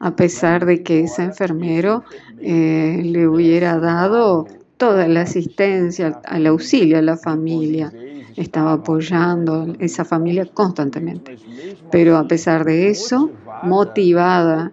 a 0.00 0.16
pesar 0.16 0.66
de 0.66 0.82
que 0.82 1.00
ese 1.00 1.22
enfermero 1.22 2.04
eh, 2.40 3.00
le 3.04 3.28
hubiera 3.28 3.78
dado 3.78 4.46
toda 4.76 5.08
la 5.08 5.22
asistencia, 5.22 6.20
al 6.24 6.46
auxilio 6.46 6.98
a 6.98 7.02
la 7.02 7.16
familia, 7.16 7.92
estaba 8.38 8.74
apoyando 8.74 9.74
esa 9.78 10.04
familia 10.04 10.46
constantemente. 10.46 11.36
Pero 11.90 12.16
a 12.16 12.26
pesar 12.26 12.64
de 12.64 12.88
eso, 12.88 13.30
motivada 13.62 14.72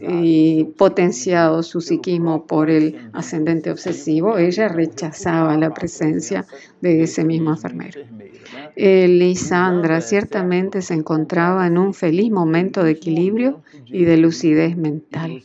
y 0.00 0.64
potenciado 0.76 1.62
su 1.62 1.80
psiquismo 1.80 2.46
por 2.46 2.70
el 2.70 3.10
ascendente 3.12 3.70
obsesivo, 3.70 4.38
ella 4.38 4.68
rechazaba 4.68 5.56
la 5.56 5.74
presencia 5.74 6.46
de 6.80 7.02
ese 7.02 7.24
mismo 7.24 7.50
enfermero. 7.50 8.00
Lisandra 8.76 10.00
ciertamente 10.00 10.80
se 10.82 10.94
encontraba 10.94 11.66
en 11.66 11.78
un 11.78 11.94
feliz 11.94 12.30
momento 12.30 12.84
de 12.84 12.92
equilibrio 12.92 13.62
y 13.86 14.04
de 14.04 14.16
lucidez 14.16 14.76
mental. 14.76 15.42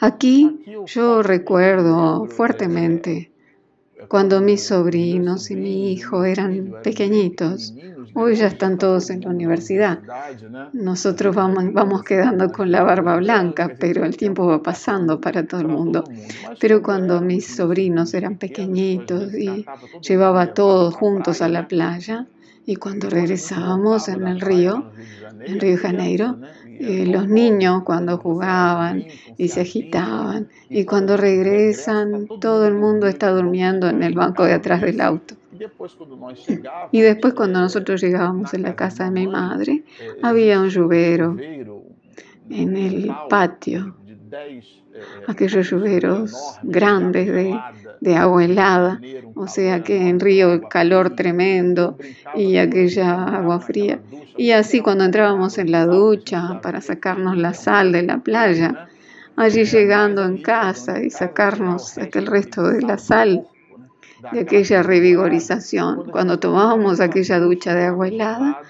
Aquí 0.00 0.60
yo 0.86 1.22
recuerdo 1.22 2.26
fuertemente 2.26 3.32
cuando 4.06 4.40
mis 4.40 4.64
sobrinos 4.64 5.50
y 5.50 5.56
mi 5.56 5.92
hijo 5.92 6.24
eran 6.24 6.76
pequeñitos. 6.82 7.74
Hoy 8.14 8.36
ya 8.36 8.46
están 8.46 8.78
todos 8.78 9.10
en 9.10 9.22
la 9.22 9.30
universidad. 9.30 10.00
Nosotros 10.72 11.34
vamos, 11.34 12.04
quedando 12.04 12.50
con 12.52 12.70
la 12.70 12.82
barba 12.82 13.16
blanca, 13.16 13.72
pero 13.78 14.04
el 14.04 14.16
tiempo 14.16 14.46
va 14.46 14.62
pasando 14.62 15.20
para 15.20 15.46
todo 15.46 15.60
el 15.60 15.68
mundo. 15.68 16.04
Pero 16.60 16.82
cuando 16.82 17.20
mis 17.20 17.46
sobrinos 17.46 18.14
eran 18.14 18.36
pequeñitos 18.36 19.34
y 19.34 19.66
llevaba 20.00 20.42
a 20.42 20.54
todos 20.54 20.94
juntos 20.94 21.42
a 21.42 21.48
la 21.48 21.66
playa, 21.66 22.26
y 22.68 22.76
cuando 22.76 23.08
regresábamos 23.08 24.08
en 24.08 24.26
el 24.26 24.42
río, 24.42 24.90
en 25.40 25.58
Río 25.58 25.70
de 25.70 25.76
Janeiro, 25.78 26.36
eh, 26.66 27.06
los 27.06 27.26
niños 27.26 27.82
cuando 27.82 28.18
jugaban 28.18 29.06
y 29.38 29.48
se 29.48 29.62
agitaban. 29.62 30.48
y 30.68 30.84
cuando 30.84 31.16
regresan 31.16 32.28
todo 32.38 32.68
el 32.68 32.74
mundo 32.74 33.06
está 33.06 33.30
durmiendo 33.30 33.88
en 33.88 34.02
el 34.02 34.12
banco 34.12 34.44
de 34.44 34.52
atrás 34.52 34.82
del 34.82 35.00
auto. 35.00 35.34
Y 36.92 37.00
después 37.00 37.32
cuando 37.32 37.58
nosotros 37.58 38.02
llegábamos 38.02 38.52
a 38.52 38.58
la 38.58 38.76
casa 38.76 39.04
de 39.04 39.12
mi 39.12 39.26
madre, 39.26 39.84
había 40.22 40.60
un 40.60 40.68
lluvero 40.68 41.38
en 42.50 42.76
el 42.76 43.10
patio, 43.30 43.96
aquellos 45.26 45.70
lluveros 45.70 46.32
grandes 46.62 47.26
de, 47.26 47.58
de 48.00 48.16
agua 48.16 48.44
helada, 48.44 49.00
o 49.34 49.46
sea 49.46 49.82
que 49.82 50.08
en 50.08 50.20
río 50.20 50.52
el 50.52 50.68
calor 50.68 51.14
tremendo 51.14 51.98
y 52.34 52.56
aquella 52.56 53.24
agua 53.24 53.60
fría. 53.60 54.00
Y 54.36 54.52
así 54.52 54.80
cuando 54.80 55.04
entrábamos 55.04 55.58
en 55.58 55.70
la 55.70 55.86
ducha 55.86 56.60
para 56.62 56.80
sacarnos 56.80 57.36
la 57.36 57.54
sal 57.54 57.92
de 57.92 58.02
la 58.02 58.18
playa, 58.18 58.88
allí 59.36 59.64
llegando 59.64 60.24
en 60.24 60.38
casa 60.42 61.02
y 61.02 61.10
sacarnos 61.10 61.98
aquel 61.98 62.26
resto 62.26 62.62
de 62.68 62.82
la 62.82 62.98
sal 62.98 63.46
de 64.32 64.40
aquella 64.40 64.82
revigorización, 64.82 66.10
cuando 66.10 66.38
tomábamos 66.38 67.00
aquella 67.00 67.38
ducha 67.38 67.74
de 67.74 67.84
agua 67.84 68.08
helada, 68.08 68.60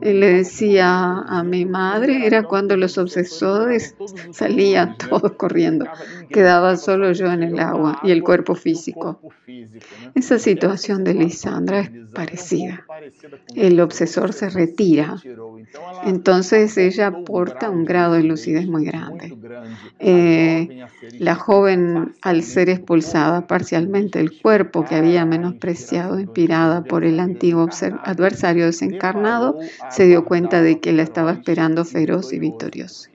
le 0.00 0.32
decía 0.32 1.18
a 1.18 1.42
mi 1.44 1.64
madre, 1.64 2.26
era 2.26 2.42
cuando 2.42 2.76
los 2.76 2.98
obsesores 2.98 3.94
salían 4.32 4.96
todos 4.96 5.32
corriendo, 5.32 5.86
quedaba 6.30 6.76
solo 6.76 7.12
yo 7.12 7.26
en 7.30 7.42
el 7.42 7.58
agua 7.58 8.00
y 8.02 8.10
el 8.10 8.22
cuerpo 8.22 8.54
físico. 8.54 9.20
Esa 10.14 10.38
situación 10.38 11.04
de 11.04 11.14
Lisandra 11.14 11.80
es 11.80 11.90
parecida. 12.12 12.84
El 13.54 13.80
obsesor 13.80 14.32
se 14.32 14.50
retira, 14.50 15.16
entonces 16.04 16.76
ella 16.78 17.08
aporta 17.08 17.70
un 17.70 17.84
grado 17.84 18.14
de 18.14 18.22
lucidez 18.22 18.66
muy 18.66 18.84
grande. 18.84 19.36
Eh, 19.98 20.84
la 21.18 21.34
joven, 21.34 22.14
al 22.22 22.42
ser 22.42 22.68
expulsada 22.70 23.46
parcialmente 23.46 24.18
del 24.18 24.40
cuerpo 24.40 24.84
que 24.84 24.94
había 24.94 25.24
menospreciado, 25.24 26.18
inspirada 26.18 26.84
por 26.84 27.04
el 27.04 27.20
antiguo 27.20 27.68
adversario 28.04 28.66
desencarnado, 28.66 29.58
se 29.90 30.06
dio 30.06 30.24
cuenta 30.24 30.62
de 30.62 30.80
que 30.80 30.92
la 30.92 31.02
estaba 31.02 31.32
esperando 31.32 31.84
feroz 31.84 32.32
y 32.32 32.38
victorioso, 32.38 33.08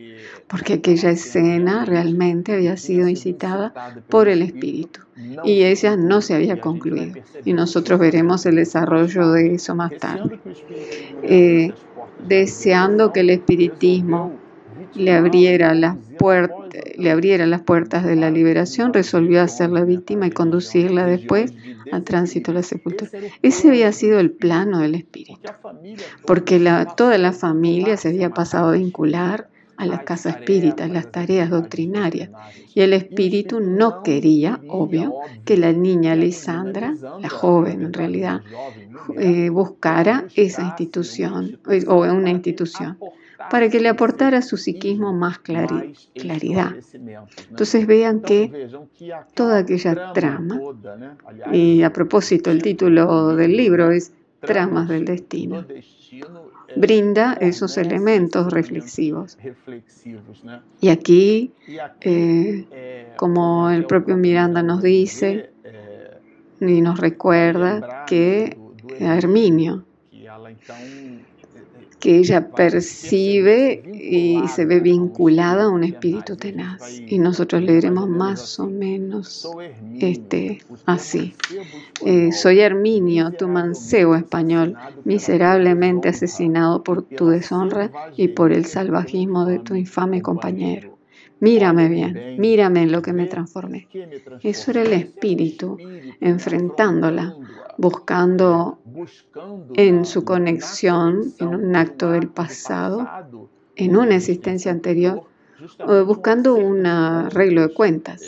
porque 0.48 0.74
aquella 0.74 1.10
escena 1.12 1.86
realmente 1.86 2.54
había 2.54 2.78
sido 2.78 3.08
incitada 3.08 3.74
por 4.10 4.28
el 4.28 4.42
espíritu 4.42 5.02
y 5.44 5.64
ella 5.64 5.96
no 5.96 6.22
se 6.22 6.36
había 6.36 6.60
concluido. 6.60 7.22
Y 7.46 7.54
nosotros 7.54 8.00
veremos 8.00 8.46
el 8.46 8.56
desarrollo 8.56 9.32
de 9.32 9.56
eso 9.56 9.76
más 9.76 9.92
tarde. 9.98 10.40
Eh, 11.24 11.74
deseando 12.28 13.12
que 13.12 13.22
el 13.22 13.32
espiritismo 13.32 14.34
le 14.96 15.12
abriera 15.14 15.74
las 15.74 15.98
puertas 16.18 16.62
le 16.98 17.12
abriera 17.12 17.46
las 17.46 17.62
puertas 17.62 18.06
de 18.06 18.16
la 18.16 18.30
liberación, 18.30 18.94
resolvió 18.94 19.42
hacerla 19.42 19.84
víctima 19.84 20.28
y 20.28 20.32
conducirla 20.32 21.06
después 21.06 21.54
al 21.92 22.04
tránsito 22.04 22.52
a 22.52 22.56
la 22.56 22.64
sepultura. 22.64 23.12
Ese 23.42 23.70
había 23.70 23.92
sido 23.92 24.20
el 24.20 24.32
plano 24.32 24.80
del 24.80 24.96
espíritu, 24.96 25.50
porque 26.26 26.60
la, 26.60 26.86
toda 26.86 27.18
la 27.18 27.34
familia 27.34 27.98
se 27.98 28.10
había 28.10 28.30
pasado 28.30 28.70
a 28.70 28.74
vincular 28.74 29.50
a 29.78 29.86
la 29.88 30.04
casa 30.04 30.30
espírita, 30.30 30.88
las 30.88 31.12
tareas 31.12 31.50
doctrinarias. 31.50 32.30
Y 32.76 32.82
el 32.82 32.94
espíritu 32.94 33.60
no 33.60 34.04
quería, 34.04 34.60
obvio, 34.68 35.16
que 35.44 35.58
la 35.58 35.74
niña 35.74 36.16
Lisandra, 36.16 36.94
la 37.20 37.30
joven 37.30 37.82
en 37.82 37.94
realidad, 37.94 38.42
eh, 39.18 39.50
buscara 39.50 40.26
esa 40.36 40.62
institución 40.62 41.60
o 41.88 42.02
una 42.02 42.30
institución 42.30 42.98
para 43.50 43.70
que 43.70 43.80
le 43.80 43.90
aportara 43.90 44.40
a 44.40 44.42
su 44.42 44.58
psiquismo 44.58 45.14
más 45.14 45.40
claridad. 45.40 46.76
Entonces 47.50 47.88
vean 47.88 48.22
que 48.22 48.70
toda 49.34 49.60
aquella 49.60 50.14
trama, 50.14 50.60
y 51.52 51.84
a 51.84 51.94
propósito 51.94 52.52
el 52.52 52.62
título 52.62 53.36
del 53.36 53.56
libro 53.56 53.92
es 53.92 54.12
Tramas 54.40 54.90
del 54.90 55.06
Destino, 55.06 55.66
brinda 56.76 57.34
esos 57.34 57.78
elementos 57.78 58.52
reflexivos. 58.52 59.38
Y 60.80 60.90
aquí, 60.90 61.52
eh, 62.02 63.14
como 63.18 63.70
el 63.70 63.86
propio 63.86 64.18
Miranda 64.18 64.64
nos 64.64 64.82
dice 64.82 65.52
y 66.60 66.82
nos 66.82 67.00
recuerda 67.00 68.06
que 68.06 68.58
Herminio 69.00 69.86
que 72.02 72.18
ella 72.18 72.50
percibe 72.50 73.84
y 73.94 74.48
se 74.48 74.66
ve 74.66 74.80
vinculada 74.80 75.66
a 75.66 75.70
un 75.70 75.84
espíritu 75.84 76.36
tenaz. 76.36 77.00
Y 77.00 77.20
nosotros 77.20 77.62
leeremos 77.62 78.10
más 78.10 78.60
o 78.60 78.68
menos 78.68 79.48
este, 80.00 80.64
así. 80.86 81.36
Eh, 82.04 82.32
soy 82.32 82.60
Herminio, 82.60 83.32
tu 83.32 83.48
mancebo 83.48 84.16
español, 84.16 84.76
miserablemente 85.06 86.10
asesinado 86.10 86.84
por 86.84 87.04
tu 87.04 87.28
deshonra 87.28 87.92
y 88.18 88.30
por 88.30 88.52
el 88.52 88.66
salvajismo 88.66 89.46
de 89.46 89.60
tu 89.60 89.76
infame 89.76 90.22
compañero. 90.22 91.01
Mírame 91.42 91.90
bien, 91.90 92.36
mírame 92.38 92.84
en 92.84 92.92
lo 92.92 93.02
que 93.02 93.14
me 93.14 93.26
transformé. 93.26 93.88
Eso 94.44 94.70
era 94.70 94.84
el 94.84 94.94
espíritu 94.94 95.76
enfrentándola, 96.20 97.36
buscando 97.78 98.78
en 99.74 100.06
su 100.06 100.24
conexión, 100.24 101.34
en 101.40 101.48
un 101.48 101.76
acto 101.76 102.12
del 102.12 102.28
pasado, 102.28 103.08
en 103.76 103.98
una 103.98 104.18
existencia 104.18 104.72
anterior, 104.72 105.24
buscando 106.06 106.54
un 106.54 106.86
arreglo 106.86 107.62
de 107.64 107.74
cuentas. 107.74 108.22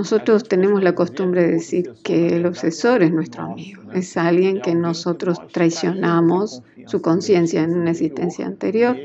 Nosotros 0.00 0.44
tenemos 0.44 0.82
la 0.82 0.94
costumbre 0.94 1.42
de 1.42 1.52
decir 1.52 1.92
que 2.02 2.34
el 2.34 2.46
obsesor 2.46 3.02
es 3.02 3.12
nuestro 3.12 3.42
amigo, 3.42 3.82
es 3.92 4.16
alguien 4.16 4.62
que 4.62 4.74
nosotros 4.74 5.36
traicionamos 5.52 6.62
su 6.86 7.02
conciencia 7.02 7.62
en 7.62 7.78
una 7.78 7.90
existencia 7.90 8.46
anterior 8.46 8.96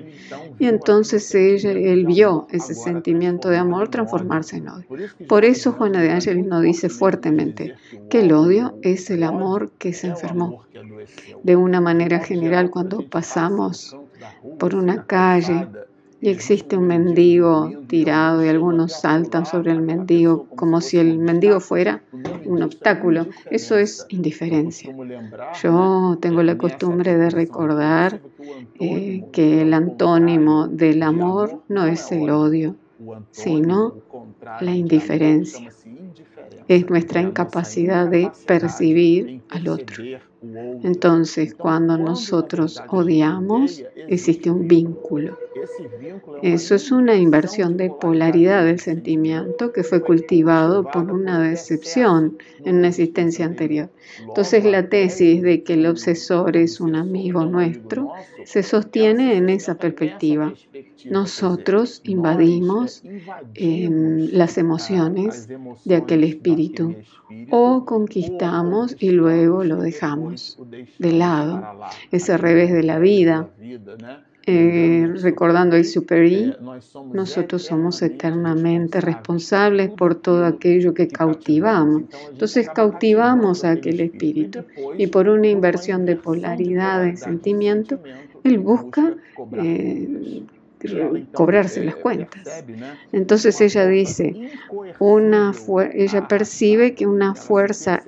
y 0.57 0.67
entonces 0.67 1.35
él 1.35 2.05
vio 2.05 2.47
ese 2.49 2.73
sentimiento 2.75 3.49
de 3.49 3.57
amor 3.57 3.89
transformarse 3.89 4.55
en 4.55 4.69
odio. 4.69 4.85
Por 5.27 5.43
eso 5.43 5.73
Juana 5.73 6.01
de 6.01 6.11
Ángeles 6.11 6.45
nos 6.45 6.61
dice 6.61 6.87
fuertemente 6.87 7.75
que 8.09 8.21
el 8.21 8.31
odio 8.31 8.79
es 8.81 9.09
el 9.09 9.23
amor 9.23 9.71
que 9.77 9.91
se 9.91 10.07
enfermó. 10.07 10.63
De 11.43 11.57
una 11.57 11.81
manera 11.81 12.19
general, 12.19 12.71
cuando 12.71 13.05
pasamos 13.09 13.97
por 14.57 14.75
una 14.75 15.05
calle 15.05 15.67
y 16.25 16.29
existe 16.29 16.75
un 16.75 16.87
mendigo 16.87 17.71
tirado 17.85 18.43
y 18.43 18.47
algunos 18.47 18.93
saltan 18.93 19.45
sobre 19.45 19.71
el 19.71 19.81
mendigo 19.81 20.47
como 20.55 20.81
si 20.81 20.97
el 20.97 21.19
mendigo 21.19 21.59
fuera 21.59 22.01
un 22.45 22.63
obstáculo. 22.63 23.27
Eso 23.51 23.77
es 23.77 24.07
indiferencia. 24.09 24.91
Yo 25.61 26.17
tengo 26.19 26.41
la 26.41 26.57
costumbre 26.57 27.15
de 27.15 27.29
recordar 27.29 28.21
eh, 28.79 29.23
que 29.31 29.61
el 29.61 29.71
antónimo 29.75 30.67
del 30.67 31.03
amor 31.03 31.61
no 31.67 31.85
es 31.85 32.11
el 32.11 32.31
odio, 32.31 32.75
sino 33.29 33.93
la 34.61 34.73
indiferencia. 34.73 35.69
Es 36.67 36.89
nuestra 36.89 37.21
incapacidad 37.21 38.07
de 38.07 38.31
percibir 38.47 39.43
al 39.51 39.67
otro. 39.67 40.03
Entonces, 40.81 41.53
cuando 41.53 41.99
nosotros 41.99 42.81
odiamos, 42.89 43.83
existe 44.07 44.49
un 44.49 44.67
vínculo. 44.67 45.37
Eso 46.41 46.75
es 46.75 46.91
una 46.91 47.15
inversión 47.15 47.77
de 47.77 47.89
polaridad 47.89 48.65
del 48.65 48.79
sentimiento 48.79 49.71
que 49.71 49.83
fue 49.83 50.01
cultivado 50.01 50.89
por 50.91 51.11
una 51.11 51.39
decepción 51.39 52.37
en 52.63 52.77
una 52.77 52.89
existencia 52.89 53.45
anterior. 53.45 53.89
Entonces, 54.27 54.65
la 54.65 54.89
tesis 54.89 55.41
de 55.41 55.63
que 55.63 55.73
el 55.73 55.85
obsesor 55.85 56.57
es 56.57 56.79
un 56.79 56.95
amigo 56.95 57.45
nuestro 57.45 58.11
se 58.45 58.61
sostiene 58.63 59.35
en 59.35 59.49
esa 59.49 59.75
perspectiva. 59.75 60.53
Nosotros 61.05 62.01
invadimos 62.03 63.03
las 63.55 64.57
emociones 64.57 65.49
de 65.83 65.95
aquel 65.95 66.23
espíritu 66.23 66.95
o 67.49 67.85
conquistamos 67.85 68.95
y 68.99 69.11
luego 69.11 69.63
lo 69.63 69.77
dejamos 69.77 70.59
de 70.99 71.11
lado. 71.11 71.63
Ese 72.11 72.37
revés 72.37 72.71
de 72.71 72.83
la 72.83 72.99
vida. 72.99 73.49
Eh, 74.47 75.07
recordando 75.23 75.75
el 75.75 75.85
Superi, 75.85 76.53
nosotros 77.11 77.63
somos 77.63 78.01
eternamente 78.03 79.01
responsables 79.01 79.89
por 79.89 80.15
todo 80.15 80.45
aquello 80.45 80.93
que 80.93 81.07
cautivamos. 81.07 82.03
Entonces 82.31 82.69
cautivamos 82.69 83.63
a 83.63 83.71
aquel 83.71 84.01
espíritu 84.01 84.65
y 84.97 85.07
por 85.07 85.29
una 85.29 85.47
inversión 85.47 86.05
de 86.05 86.17
polaridad 86.17 87.03
de 87.03 87.17
sentimiento, 87.17 87.99
él 88.43 88.59
busca 88.59 89.15
eh, 89.57 90.43
cobrarse 91.33 91.83
las 91.83 91.95
cuentas. 91.95 92.63
Entonces 93.11 93.59
ella 93.61 93.85
dice, 93.85 94.51
una 94.99 95.53
ella 95.93 96.27
percibe 96.27 96.93
que 96.93 97.07
una 97.07 97.35
fuerza 97.35 98.03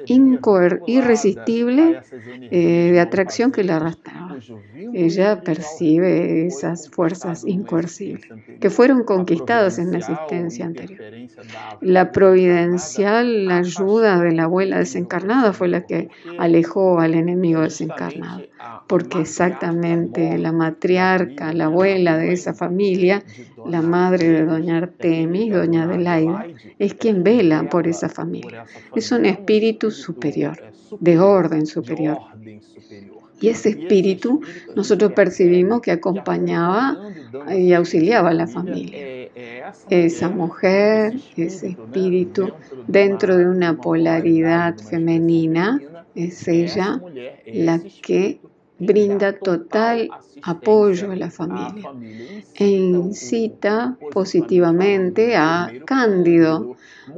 irresistible 0.86 2.02
eh, 2.52 2.92
de 2.92 3.00
atracción 3.00 3.52
que 3.52 3.63
la 3.63 3.78
arrastraba. 3.78 4.38
Ella 4.94 5.42
percibe 5.42 6.46
esas 6.48 6.90
fuerzas 6.90 7.44
incoercibles 7.46 8.30
que 8.60 8.70
fueron 8.70 9.04
conquistadas 9.04 9.80
en 9.80 9.92
la 9.92 10.00
existencia 10.00 10.66
anterior. 10.66 11.02
La 11.82 12.12
providencial 12.12 13.52
ayuda 13.52 14.20
de 14.22 14.32
la 14.34 14.44
abuela 14.44 14.78
desencarnada 14.80 15.54
fue 15.54 15.68
la 15.68 15.86
que 15.86 16.10
alejó 16.38 17.00
al 17.00 17.13
enemigo 17.16 17.62
desencarnado, 17.62 18.44
porque 18.88 19.22
exactamente 19.22 20.38
la 20.38 20.52
matriarca, 20.52 21.54
la 21.54 21.66
abuela 21.66 22.18
de 22.18 22.34
esa 22.34 22.54
familia, 22.54 22.66
la 23.65 23.82
madre 23.82 24.30
de 24.30 24.45
doña 24.45 24.77
Artemis, 24.77 25.53
doña 25.53 25.84
Adelaida, 25.84 26.45
es 26.80 26.93
quien 26.93 27.23
vela 27.23 27.69
por 27.69 27.88
esa 27.88 28.10
familia. 28.10 28.65
Es 28.95 29.12
un 29.12 29.25
espíritu 29.25 29.91
superior, 29.91 30.58
de 30.99 31.19
orden 31.19 31.65
superior. 31.65 32.17
Y 33.39 33.49
ese 33.49 33.69
espíritu 33.69 34.41
nosotros 34.75 35.12
percibimos 35.13 35.82
que 35.82 35.91
acompañaba 35.91 36.97
y 37.56 37.73
auxiliaba 37.73 38.30
a 38.30 38.34
la 38.34 38.47
familia. 38.47 39.30
Esa 39.89 40.30
mujer, 40.30 41.19
ese 41.36 41.69
espíritu, 41.69 42.51
dentro 42.88 43.38
de 43.38 43.47
una 43.47 43.77
polaridad 43.77 44.75
femenina, 44.77 45.80
es 46.15 46.47
ella 46.47 46.99
la 47.45 47.80
que 48.01 48.39
brinda 48.80 49.34
total 49.34 50.10
apoyo 50.43 51.12
a 51.12 51.15
la 51.15 51.30
familia. 51.30 51.91
e 52.56 52.67
incita 52.67 53.97
positivamente 54.12 55.36
a 55.36 55.71
Cándido, 55.86 56.76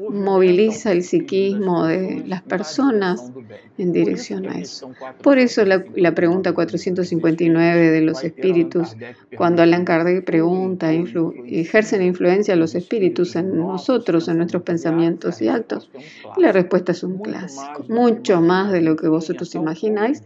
moviliza 0.09 0.91
el 0.91 1.03
psiquismo 1.03 1.85
de 1.85 2.23
las 2.27 2.41
personas 2.41 3.31
en 3.77 3.91
dirección 3.93 4.47
a 4.47 4.59
eso. 4.59 4.91
Por 5.21 5.39
eso 5.39 5.63
la, 5.65 6.13
pregunta 6.13 6.53
459 6.53 7.89
de 7.89 8.01
los 8.01 8.23
espíritus, 8.23 8.95
cuando 9.37 9.61
Allan 9.61 9.85
Kardec 9.85 10.25
pregunta, 10.25 10.91
¿ejercen 10.91 12.01
influencia 12.01 12.55
los 12.55 12.75
espíritus 12.75 13.35
en 13.35 13.57
nosotros, 13.57 14.27
en 14.27 14.37
nuestros 14.37 14.63
pensamientos 14.63 15.41
y 15.41 15.47
actos? 15.47 15.89
la 16.37 16.51
respuesta 16.51 16.91
es 16.91 17.03
un 17.03 17.19
clásico, 17.19 17.85
mucho 17.87 18.41
más 18.41 18.71
de 18.71 18.81
lo 18.81 18.95
que 18.95 19.07
vosotros 19.07 19.55
imagináis, 19.55 20.23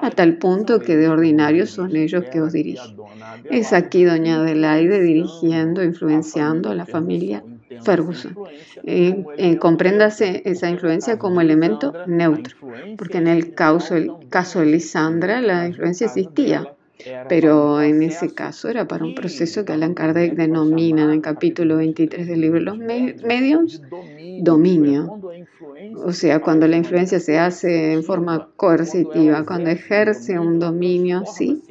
a 0.00 0.10
tal 0.10 0.38
punto 0.38 0.80
que 0.80 0.96
de 0.96 1.08
ordinario 1.08 1.66
son 1.66 1.94
ellos 1.96 2.24
que 2.34 2.40
os 2.40 2.52
dirigen. 2.52 2.96
Es 3.48 3.72
aquí 3.72 4.02
doña 4.02 4.34
Adelaide 4.40 5.00
dirigiendo, 5.00 5.84
influenciando 5.84 6.68
a 6.68 6.74
la 6.74 6.84
familia 6.84 7.44
Ferguson. 7.86 8.34
Eh, 8.82 9.24
eh, 9.38 9.56
compréndase 9.58 10.42
esa 10.44 10.68
influencia 10.68 11.16
como 11.16 11.40
elemento 11.40 11.94
neutro, 12.08 12.56
porque 12.98 13.18
en 13.18 13.28
el 13.28 13.54
caso, 13.54 13.94
el 13.94 14.10
caso 14.28 14.58
de 14.58 14.66
Lisandra 14.66 15.40
la 15.40 15.68
influencia 15.68 16.08
existía, 16.08 16.74
pero 17.28 17.82
en 17.82 18.02
ese 18.02 18.32
caso 18.34 18.68
era 18.68 18.86
para 18.86 19.04
un 19.04 19.14
proceso 19.14 19.64
que 19.64 19.72
Alan 19.72 19.94
Kardec 19.94 20.34
denomina 20.34 21.04
en 21.04 21.10
el 21.10 21.20
capítulo 21.20 21.76
23 21.76 22.26
del 22.26 22.40
libro 22.40 22.60
Los 22.60 22.78
medios 22.78 23.82
dominio. 24.40 25.20
O 25.96 26.12
sea, 26.12 26.40
cuando 26.40 26.66
la 26.66 26.76
influencia 26.76 27.20
se 27.20 27.38
hace 27.38 27.92
en 27.92 28.02
forma 28.02 28.48
coercitiva, 28.56 29.44
cuando 29.44 29.70
ejerce 29.70 30.38
un 30.38 30.58
dominio 30.58 31.20
así, 31.20 31.62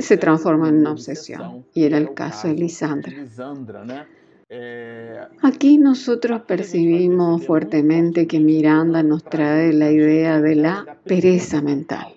se 0.00 0.16
transforma 0.16 0.68
en 0.68 0.76
una 0.76 0.92
obsesión. 0.92 1.64
Y 1.74 1.84
era 1.84 1.98
el 1.98 2.14
caso 2.14 2.48
de 2.48 2.54
Lisandra. 2.54 3.12
Aquí 5.42 5.76
nosotros 5.78 6.42
percibimos 6.42 7.44
fuertemente 7.44 8.26
que 8.26 8.38
Miranda 8.38 9.02
nos 9.02 9.24
trae 9.24 9.72
la 9.72 9.90
idea 9.90 10.40
de 10.40 10.54
la 10.54 10.98
pereza 11.04 11.60
mental. 11.60 12.15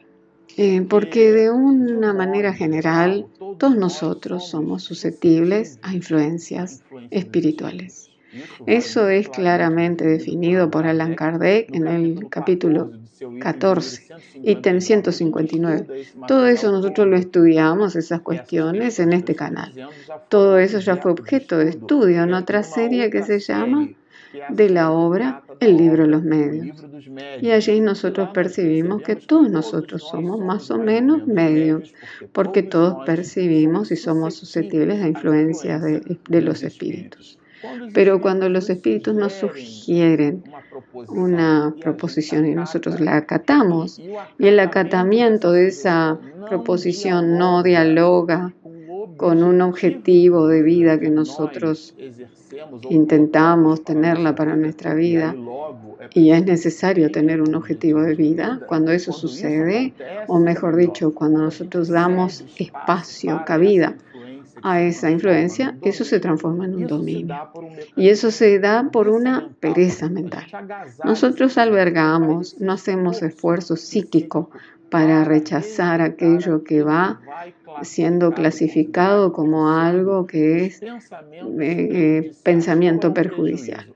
Eh, 0.62 0.86
porque 0.90 1.32
de 1.32 1.50
una 1.50 2.12
manera 2.14 2.54
general, 2.54 3.28
todos 3.58 3.78
nosotros 3.78 4.50
somos 4.50 4.84
susceptibles 4.84 5.80
a 5.82 5.94
influencias 5.94 6.84
espirituales. 7.12 8.10
Eso 8.66 9.08
es 9.08 9.30
claramente 9.30 10.06
definido 10.06 10.70
por 10.70 10.86
Allan 10.86 11.16
Kardec 11.16 11.74
en 11.74 11.88
el 11.88 12.28
capítulo 12.30 12.92
14 13.40 14.10
y 14.44 14.58
159. 14.82 15.88
Todo 16.28 16.46
eso 16.48 16.74
nosotros 16.74 17.08
lo 17.08 17.16
estudiamos, 17.16 17.96
esas 17.96 18.20
cuestiones, 18.20 19.00
en 19.00 19.14
este 19.14 19.36
canal. 19.36 19.74
Todo 20.28 20.60
eso 20.60 20.80
ya 20.80 20.98
fue 20.98 21.12
objeto 21.14 21.58
de 21.58 21.70
estudio 21.70 22.24
en 22.24 22.34
otra 22.34 22.64
serie 22.64 23.10
que 23.10 23.24
se 23.24 23.40
llama 23.40 23.88
de 24.50 24.70
la 24.70 24.92
obra 24.92 25.44
El 25.60 25.78
libro 25.78 26.04
de 26.04 26.10
los 26.10 26.24
medios. 26.24 26.86
Y 27.42 27.52
allí 27.52 27.80
nosotros 27.82 28.30
percibimos 28.34 29.02
que 29.02 29.16
todos 29.16 29.50
nosotros 29.50 30.04
somos 30.10 30.40
más 30.40 30.72
o 30.72 30.78
menos 30.78 31.28
medios, 31.28 31.94
porque 32.32 32.64
todos 32.64 33.06
percibimos 33.06 33.92
y 33.92 33.96
somos 33.96 34.36
susceptibles 34.36 35.02
a 35.02 35.08
influencias 35.08 35.82
de, 35.82 36.18
de 36.28 36.42
los 36.42 36.64
espíritus. 36.64 37.40
Pero 37.94 38.22
cuando 38.22 38.48
los 38.48 38.70
espíritus 38.70 39.16
nos 39.16 39.34
sugieren 39.34 40.44
una 41.10 41.76
proposición 41.82 42.46
y 42.46 42.56
nosotros 42.56 43.00
la 43.02 43.18
acatamos, 43.18 44.00
y 44.00 44.48
el 44.48 44.60
acatamiento 44.60 45.52
de 45.52 45.68
esa 45.68 46.20
proposición 46.48 47.38
no 47.38 47.64
dialoga 47.64 48.54
con 49.18 49.44
un 49.44 49.62
objetivo 49.62 50.48
de 50.48 50.62
vida 50.62 51.00
que 51.00 51.10
nosotros 51.10 51.94
intentamos 52.90 53.84
tenerla 53.84 54.36
para 54.36 54.56
nuestra 54.56 54.94
vida 54.94 55.36
y 56.14 56.32
es 56.32 56.46
necesario 56.46 57.12
tener 57.12 57.42
un 57.42 57.56
objetivo 57.56 58.02
de 58.02 58.16
vida, 58.16 58.62
cuando 58.68 58.92
eso 58.92 59.12
sucede, 59.12 59.94
o 60.28 60.40
mejor 60.40 60.76
dicho, 60.76 61.14
cuando 61.14 61.42
nosotros 61.42 61.90
damos 61.90 62.44
espacio, 62.58 63.44
cabida 63.46 63.96
a 64.62 64.82
esa 64.82 65.10
influencia, 65.10 65.78
eso 65.82 66.04
se 66.04 66.20
transforma 66.20 66.66
en 66.66 66.76
un 66.76 66.88
dominio. 66.88 67.36
Y 67.96 68.10
eso 68.10 68.32
se 68.32 68.60
da 68.60 68.90
por 68.92 69.08
una 69.08 69.50
pereza 69.60 70.10
mental. 70.10 70.46
Nosotros 71.04 71.58
albergamos, 71.58 72.60
no 72.60 72.74
hacemos 72.74 73.22
esfuerzo 73.22 73.76
psíquico 73.76 74.50
para 74.90 75.24
rechazar 75.24 76.02
aquello 76.02 76.64
que 76.64 76.84
va 76.84 77.22
siendo 77.84 78.32
clasificado 78.32 79.32
como 79.32 79.70
algo 79.70 80.26
que 80.26 80.66
es 80.66 80.82
eh, 81.60 82.32
pensamiento 82.44 83.14
perjudicial. 83.14 83.94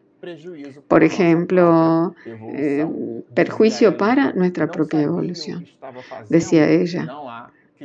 Por 0.88 1.04
ejemplo, 1.04 2.16
eh, 2.26 2.88
perjuicio 3.34 3.98
para 3.98 4.32
nuestra 4.34 4.72
propia 4.72 5.02
evolución, 5.02 5.66
decía 6.30 6.70
ella. 6.70 7.08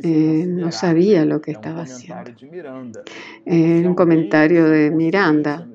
Eh, 0.02 0.44
no 0.46 0.72
sabía 0.72 1.24
lo 1.24 1.40
que 1.40 1.50
estaba 1.50 1.82
haciendo. 1.82 2.30
En 3.44 3.86
un 3.86 3.94
comentario 3.94 4.68
de 4.68 4.90
Miranda, 4.90 5.66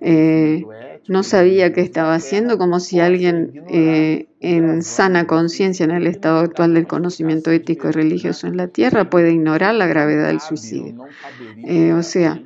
eh, 0.00 0.64
no 1.08 1.22
sabía 1.22 1.72
qué 1.72 1.80
estaba 1.80 2.14
haciendo, 2.14 2.58
como 2.58 2.80
si 2.80 3.00
alguien 3.00 3.64
eh, 3.68 4.26
en 4.40 4.82
sana 4.82 5.26
conciencia 5.26 5.84
en 5.84 5.92
el 5.92 6.06
estado 6.06 6.40
actual 6.40 6.74
del 6.74 6.86
conocimiento 6.86 7.50
ético 7.50 7.88
y 7.88 7.92
religioso 7.92 8.46
en 8.46 8.56
la 8.56 8.68
Tierra 8.68 9.08
puede 9.08 9.32
ignorar 9.32 9.74
la 9.74 9.86
gravedad 9.86 10.28
del 10.28 10.40
suicidio. 10.40 11.06
o 11.96 12.02
sea, 12.02 12.40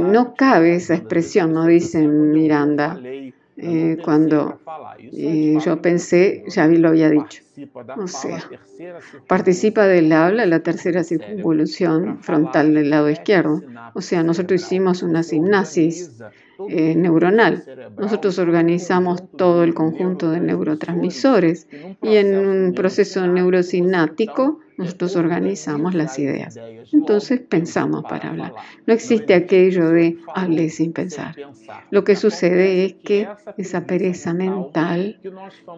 no 0.00 0.34
cabe 0.34 0.76
esa 0.76 0.94
expresión, 0.94 1.52
no 1.52 1.66
dice 1.66 2.06
Miranda. 2.06 3.00
Cuando 4.02 4.60
yo 5.12 5.82
pensé, 5.82 6.44
ya 6.48 6.66
lo 6.66 6.88
había 6.88 7.10
dicho. 7.10 7.42
O 7.96 8.08
sea, 8.08 8.50
participa 9.26 9.86
del 9.86 10.12
habla 10.12 10.46
la 10.46 10.60
tercera 10.60 11.04
circunvolución 11.04 12.18
frontal 12.20 12.74
del 12.74 12.90
lado 12.90 13.08
izquierdo. 13.10 13.62
O 13.94 14.00
sea, 14.00 14.22
nosotros 14.22 14.62
hicimos 14.62 15.02
una 15.02 15.22
sinapsis 15.22 16.10
eh, 16.68 16.94
neuronal. 16.94 17.64
Nosotros 17.98 18.38
organizamos 18.38 19.22
todo 19.36 19.64
el 19.64 19.74
conjunto 19.74 20.30
de 20.30 20.40
neurotransmisores 20.40 21.68
y 22.02 22.16
en 22.16 22.36
un 22.36 22.74
proceso 22.74 23.26
neurosinático 23.26 24.60
nosotros 24.76 25.16
organizamos 25.16 25.94
las 25.94 26.18
ideas. 26.18 26.58
Entonces 26.92 27.40
pensamos 27.40 28.04
para 28.04 28.30
hablar. 28.30 28.54
No 28.86 28.94
existe 28.94 29.34
aquello 29.34 29.90
de 29.90 30.18
hable 30.34 30.68
sin 30.70 30.92
pensar. 30.92 31.36
Lo 31.90 32.02
que 32.04 32.16
sucede 32.16 32.84
es 32.84 32.94
que 32.94 33.28
esa 33.56 33.86
pereza 33.86 34.34
mental 34.34 35.20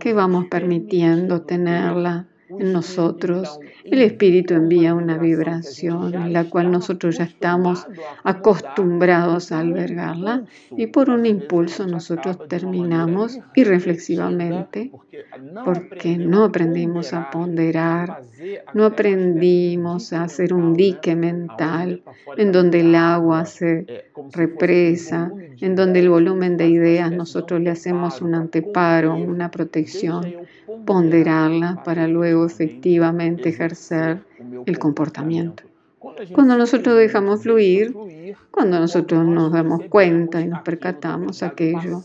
que 0.00 0.14
vamos 0.14 0.46
permitiendo 0.46 1.42
tenerla 1.42 2.26
en 2.48 2.72
nosotros, 2.72 3.58
el 3.84 4.02
Espíritu 4.02 4.54
envía 4.54 4.94
una 4.94 5.18
vibración 5.18 6.14
en 6.14 6.32
la 6.32 6.48
cual 6.48 6.70
nosotros 6.70 7.18
ya 7.18 7.24
estamos 7.24 7.86
acostumbrados 8.22 9.52
a 9.52 9.60
albergarla 9.60 10.44
y 10.70 10.86
por 10.86 11.10
un 11.10 11.26
impulso 11.26 11.86
nosotros 11.86 12.38
terminamos 12.48 13.38
irreflexivamente 13.54 14.92
porque 15.64 16.18
no 16.18 16.44
aprendimos 16.44 17.12
a 17.12 17.30
ponderar, 17.30 18.22
no 18.74 18.84
aprendimos 18.84 20.12
a 20.12 20.24
hacer 20.24 20.52
un 20.52 20.74
dique 20.74 21.16
mental 21.16 22.02
en 22.36 22.52
donde 22.52 22.80
el 22.80 22.94
agua 22.94 23.44
se 23.44 24.04
represa, 24.32 25.32
en 25.60 25.74
donde 25.74 26.00
el 26.00 26.10
volumen 26.10 26.56
de 26.56 26.68
ideas 26.68 27.10
nosotros 27.10 27.60
le 27.60 27.70
hacemos 27.70 28.20
un 28.20 28.34
anteparo, 28.34 29.16
una 29.16 29.50
protección 29.50 30.46
ponderarla 30.84 31.82
para 31.84 32.06
luego 32.06 32.35
efectivamente 32.44 33.48
ejercer 33.48 34.24
el 34.66 34.78
comportamiento. 34.78 35.62
Cuando 36.32 36.56
nosotros 36.56 36.96
dejamos 36.96 37.42
fluir, 37.42 37.94
cuando 38.50 38.78
nosotros 38.78 39.24
nos 39.24 39.52
damos 39.52 39.84
cuenta 39.88 40.40
y 40.40 40.46
nos 40.46 40.62
percatamos 40.62 41.42
aquello, 41.42 42.02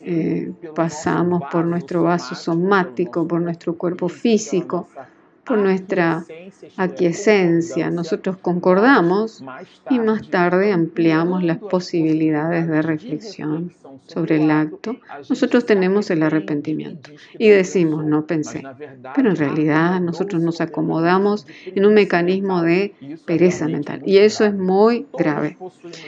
eh, 0.00 0.52
pasamos 0.74 1.42
por 1.50 1.64
nuestro 1.64 2.02
vaso 2.02 2.34
somático, 2.34 3.26
por 3.28 3.40
nuestro 3.40 3.76
cuerpo 3.76 4.08
físico, 4.08 4.88
por 5.48 5.58
nuestra 5.58 6.24
aquiescencia. 6.76 7.90
Nosotros 7.90 8.36
concordamos 8.36 9.42
y 9.90 9.98
más 9.98 10.28
tarde 10.28 10.72
ampliamos 10.72 11.42
las 11.42 11.58
posibilidades 11.58 12.68
de 12.68 12.82
reflexión 12.82 13.72
sobre 14.06 14.36
el 14.36 14.50
acto. 14.50 14.96
Nosotros 15.28 15.66
tenemos 15.66 16.10
el 16.10 16.22
arrepentimiento 16.22 17.10
y 17.38 17.48
decimos, 17.48 18.04
no 18.04 18.26
pensé. 18.26 18.62
Pero 19.14 19.30
en 19.30 19.36
realidad 19.36 20.00
nosotros 20.00 20.42
nos 20.42 20.60
acomodamos 20.60 21.46
en 21.64 21.86
un 21.86 21.94
mecanismo 21.94 22.62
de 22.62 22.94
pereza 23.26 23.66
mental 23.66 24.02
y 24.04 24.18
eso 24.18 24.44
es 24.44 24.54
muy 24.54 25.06
grave. 25.16 25.56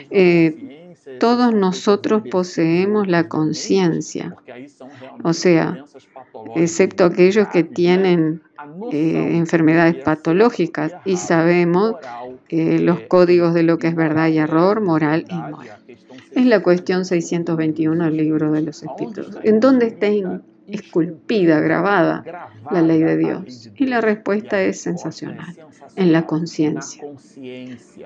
Eh, 0.09 0.80
todos 1.19 1.53
nosotros 1.53 2.23
poseemos 2.29 3.07
la 3.07 3.27
conciencia, 3.27 4.35
o 5.23 5.33
sea, 5.33 5.85
excepto 6.55 7.05
aquellos 7.05 7.47
que 7.49 7.63
tienen 7.63 8.41
eh, 8.91 9.37
enfermedades 9.37 9.95
patológicas 9.95 10.93
y 11.05 11.17
sabemos 11.17 11.95
los 12.49 12.99
códigos 13.01 13.53
de 13.53 13.63
lo 13.63 13.77
que 13.77 13.87
es 13.87 13.95
verdad 13.95 14.27
y 14.27 14.37
error, 14.37 14.81
moral 14.81 15.25
y 15.29 15.33
inmoral. 15.33 15.77
Es 16.33 16.45
la 16.45 16.61
cuestión 16.61 17.05
621 17.05 18.05
del 18.05 18.17
libro 18.17 18.51
de 18.51 18.61
los 18.61 18.83
espíritus. 18.83 19.37
¿En 19.43 19.59
dónde 19.59 19.87
está 19.87 20.07
esculpida, 20.71 21.59
grabada 21.59 22.23
la 22.71 22.81
ley 22.81 23.01
de 23.01 23.17
Dios? 23.17 23.69
Y 23.75 23.85
la 23.85 24.01
respuesta 24.01 24.61
es 24.61 24.81
sensacional, 24.81 25.55
en 25.95 26.11
la 26.11 26.25
conciencia. 26.25 27.03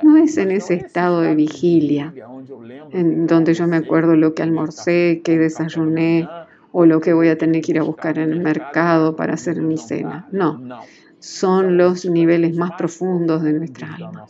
No 0.04 0.17
es 0.17 0.38
en 0.38 0.51
ese 0.51 0.75
estado 0.75 1.21
de 1.21 1.36
vigilia, 1.36 2.13
en 2.91 3.28
donde 3.28 3.54
yo 3.54 3.67
me 3.67 3.78
acuerdo 3.78 4.15
lo 4.15 4.34
que 4.34 4.43
almorcé, 4.43 5.21
que 5.23 5.38
desayuné, 5.38 6.28
o 6.78 6.86
lo 6.86 6.99
que 6.99 7.13
voy 7.13 7.30
a 7.30 7.38
tener 7.38 7.62
que 7.62 7.71
ir 7.71 7.80
a 7.80 7.84
buscar 7.84 8.19
en 8.19 8.32
el 8.32 8.41
mercado 8.41 9.15
para 9.15 9.36
hacer 9.36 9.62
mi 9.62 9.78
cena. 9.78 10.28
No, 10.34 10.60
son 11.19 11.78
los 11.78 12.06
niveles 12.06 12.54
más 12.58 12.71
profundos 12.73 13.43
de 13.43 13.54
nuestra 13.54 13.95
alma. 13.95 14.25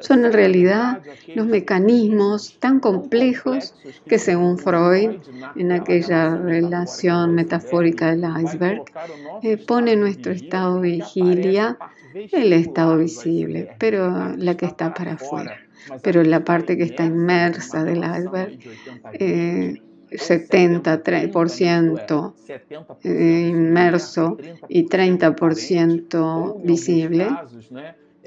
Son 0.00 0.24
en 0.24 0.32
realidad 0.32 1.00
los 1.34 1.46
mecanismos 1.46 2.56
tan 2.58 2.80
complejos 2.80 3.74
que 4.06 4.18
según 4.18 4.58
Freud, 4.58 5.16
en 5.56 5.72
aquella 5.72 6.36
relación 6.36 7.34
metafórica 7.34 8.14
del 8.14 8.24
iceberg, 8.42 8.84
eh, 9.42 9.56
pone 9.56 9.96
nuestro 9.96 10.32
estado 10.32 10.80
de 10.80 10.90
vigilia 10.90 11.78
el 12.14 12.52
estado 12.52 12.98
visible, 12.98 13.70
pero 13.78 14.36
la 14.36 14.56
que 14.56 14.66
está 14.66 14.94
para 14.94 15.14
afuera. 15.14 15.56
Pero 16.02 16.22
la 16.22 16.44
parte 16.44 16.76
que 16.76 16.84
está 16.84 17.04
inmersa 17.04 17.84
del 17.84 17.98
iceberg 17.98 18.58
70% 20.10 22.34
eh, 23.04 23.48
inmerso 23.50 24.38
y 24.68 24.86
30% 24.86 26.62
visible, 26.62 27.28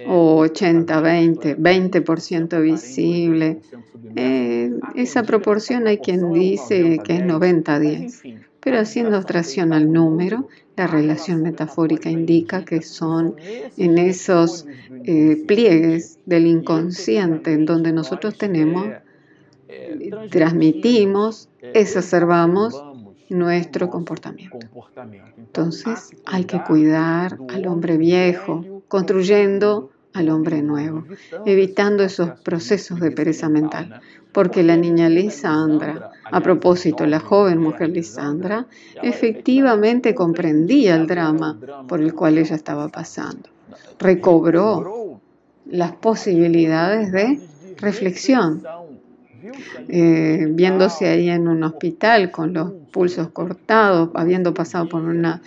o 0.07 0.45
80-20, 0.45 1.57
20%, 1.57 2.61
visible. 2.61 3.61
Eh, 4.15 4.71
esa 4.95 5.23
proporción 5.23 5.87
hay 5.87 5.97
quien 5.97 6.33
dice 6.33 6.99
que 7.03 7.15
es 7.15 7.21
90-10, 7.21 8.39
pero 8.59 8.79
haciendo 8.79 9.17
abstracción 9.17 9.73
al 9.73 9.91
número, 9.91 10.47
la 10.75 10.87
relación 10.87 11.41
metafórica 11.41 12.09
indica 12.09 12.63
que 12.65 12.81
son 12.81 13.35
en 13.77 13.97
esos 13.97 14.65
eh, 15.05 15.43
pliegues 15.47 16.19
del 16.25 16.47
inconsciente 16.47 17.53
en 17.53 17.65
donde 17.65 17.91
nosotros 17.91 18.37
tenemos, 18.37 18.87
transmitimos, 20.29 21.49
exacerbamos 21.61 22.81
nuestro 23.31 23.89
comportamiento. 23.89 24.59
Entonces 25.37 26.11
hay 26.25 26.43
que 26.45 26.61
cuidar 26.63 27.37
al 27.49 27.67
hombre 27.67 27.97
viejo, 27.97 28.83
construyendo 28.87 29.90
al 30.13 30.29
hombre 30.29 30.61
nuevo, 30.61 31.05
evitando 31.45 32.03
esos 32.03 32.31
procesos 32.41 32.99
de 32.99 33.11
pereza 33.11 33.49
mental. 33.49 34.01
Porque 34.31 34.63
la 34.63 34.77
niña 34.77 35.09
Lisandra, 35.09 36.11
a 36.23 36.39
propósito, 36.39 37.05
la 37.05 37.19
joven 37.19 37.59
mujer 37.59 37.89
Lisandra, 37.89 38.65
efectivamente 39.01 40.15
comprendía 40.15 40.95
el 40.95 41.07
drama 41.07 41.59
por 41.87 42.01
el 42.01 42.13
cual 42.13 42.37
ella 42.37 42.55
estaba 42.55 42.87
pasando. 42.87 43.49
Recobró 43.99 45.19
las 45.65 45.93
posibilidades 45.93 47.11
de 47.11 47.39
reflexión, 47.77 48.63
eh, 49.87 50.47
viéndose 50.49 51.07
ahí 51.07 51.29
en 51.29 51.47
un 51.47 51.63
hospital 51.63 52.31
con 52.31 52.53
los 52.53 52.71
pulsos 52.91 53.29
cortados, 53.29 54.09
habiendo 54.13 54.53
pasado 54.53 54.87
por 54.87 55.01
una 55.01 55.41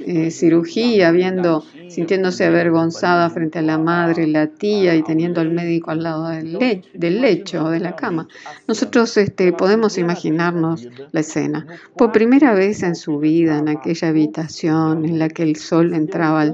eh, 0.00 0.30
cirugía, 0.30 1.10
viendo, 1.10 1.64
sintiéndose 1.88 2.44
avergonzada 2.44 3.30
frente 3.30 3.58
a 3.58 3.62
la 3.62 3.78
madre, 3.78 4.26
la 4.26 4.48
tía 4.48 4.94
y 4.94 5.02
teniendo 5.02 5.40
al 5.40 5.50
médico 5.50 5.90
al 5.90 6.02
lado 6.02 6.28
del, 6.28 7.20
lecho 7.20 7.64
o 7.64 7.70
de 7.70 7.80
la 7.80 7.96
cama. 7.96 8.28
Nosotros 8.68 9.16
este, 9.16 9.52
podemos 9.52 9.98
imaginarnos 9.98 10.86
la 11.10 11.20
escena. 11.20 11.66
Por 11.96 12.12
primera 12.12 12.54
vez 12.54 12.82
en 12.82 12.94
su 12.94 13.18
vida, 13.18 13.58
en 13.58 13.68
aquella 13.68 14.08
habitación 14.08 15.04
en 15.04 15.18
la 15.18 15.28
que 15.28 15.42
el 15.42 15.56
sol 15.56 15.94
entraba 15.94 16.52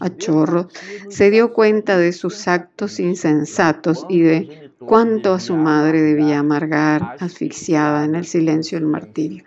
a 0.00 0.16
chorro, 0.16 0.68
se 1.08 1.30
dio 1.30 1.52
cuenta 1.52 1.98
de 1.98 2.12
sus 2.12 2.46
actos 2.48 3.00
insensatos 3.00 4.06
y 4.08 4.20
de 4.20 4.67
cuánto 4.78 5.34
a 5.34 5.40
su 5.40 5.56
madre 5.56 6.00
debía 6.00 6.38
amargar, 6.40 7.16
asfixiada 7.20 8.04
en 8.04 8.14
el 8.14 8.24
silencio 8.24 8.78
del 8.78 8.88
martirio. 8.88 9.44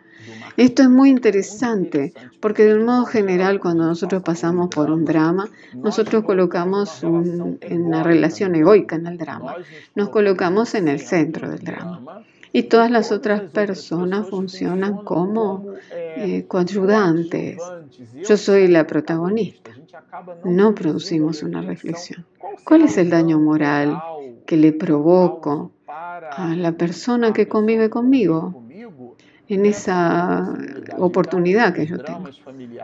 Esto 0.58 0.84
es 0.84 0.90
muy 0.90 1.10
interesante 1.10 2.14
porque 2.40 2.66
de 2.66 2.76
un 2.76 2.86
modo 2.86 3.06
general 3.06 3.60
cuando 3.60 3.86
nosotros 3.86 4.22
pasamos 4.22 4.70
por 4.70 4.92
un 4.92 5.06
drama, 5.06 5.50
nosotros 5.74 6.24
colocamos 6.26 7.04
en 7.04 7.82
una 7.82 8.04
relación 8.04 8.56
egoica 8.56 8.96
en 8.96 9.08
el 9.08 9.18
drama, 9.18 9.56
nos 9.96 10.10
colocamos 10.10 10.76
en 10.76 10.88
el 10.90 11.00
centro 11.00 11.50
del 11.50 11.60
drama 11.60 12.24
y 12.54 12.64
todas 12.64 12.92
las 12.92 13.12
otras 13.12 13.42
personas 13.44 14.30
funcionan 14.30 14.98
como 14.98 15.74
eh, 15.92 16.46
coayudantes. 16.48 17.58
Yo 18.28 18.38
soy 18.38 18.68
la 18.68 18.86
protagonista. 18.86 19.72
No 20.44 20.76
producimos 20.76 21.44
una 21.44 21.62
reflexión. 21.62 22.26
¿Cuál 22.66 22.84
es 22.84 22.98
el 22.98 23.10
daño 23.10 23.40
moral 23.40 24.02
que 24.46 24.58
le 24.58 24.74
provoco 24.74 25.72
a 25.88 26.56
la 26.56 26.72
persona 26.74 27.34
que 27.34 27.48
convive 27.48 27.90
conmigo 27.90 28.62
en 29.48 29.66
esa 29.66 30.54
oportunidad 30.98 31.74
que 31.74 31.86
yo 31.86 32.00
tengo. 32.00 32.30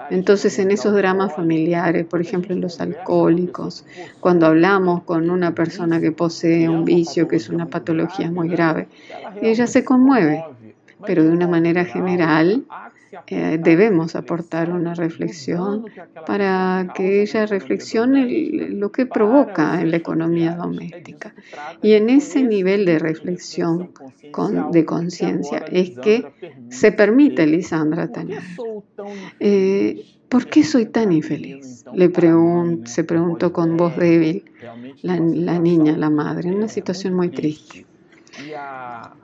Entonces, 0.09 0.59
en 0.59 0.71
esos 0.71 0.93
dramas 0.93 1.33
familiares, 1.33 2.05
por 2.05 2.19
ejemplo, 2.19 2.53
en 2.53 2.59
los 2.59 2.81
alcohólicos, 2.81 3.85
cuando 4.19 4.47
hablamos 4.47 5.03
con 5.03 5.29
una 5.29 5.55
persona 5.55 6.01
que 6.01 6.11
posee 6.11 6.67
un 6.67 6.83
vicio, 6.83 7.27
que 7.27 7.37
es 7.37 7.47
una 7.47 7.67
patología 7.67 8.29
muy 8.29 8.49
grave, 8.49 8.89
ella 9.41 9.65
se 9.65 9.85
conmueve, 9.85 10.43
pero 11.05 11.23
de 11.23 11.29
una 11.29 11.47
manera 11.47 11.85
general 11.85 12.65
eh, 13.27 13.57
debemos 13.61 14.15
aportar 14.15 14.71
una 14.71 14.93
reflexión 14.93 15.85
para 16.25 16.91
que 16.95 17.21
ella 17.21 17.45
reflexione 17.45 18.27
lo 18.69 18.91
que 18.91 19.05
provoca 19.05 19.81
en 19.81 19.91
la 19.91 19.97
economía 19.97 20.55
doméstica. 20.55 21.33
Y 21.81 21.93
en 21.93 22.09
ese 22.09 22.43
nivel 22.43 22.85
de 22.85 22.99
reflexión 22.99 23.91
de 24.71 24.85
conciencia 24.85 25.59
es 25.71 25.91
que 25.99 26.25
se 26.69 26.91
permite 26.91 27.47
Lisandra 27.47 28.11
Tañar. 28.11 28.43
Eh, 29.39 30.05
¿Por 30.29 30.47
qué 30.47 30.63
soy 30.63 30.87
tan 30.87 31.13
infeliz? 31.13 31.85
Le 31.93 32.11
se 32.85 33.03
preguntó 33.05 33.53
con 33.53 33.77
voz 33.77 33.95
débil 33.95 34.43
la 35.01 35.59
niña, 35.59 35.95
la 35.95 36.09
madre, 36.09 36.49
en 36.49 36.55
una 36.55 36.67
situación 36.67 37.13
muy 37.13 37.29
triste. 37.29 37.85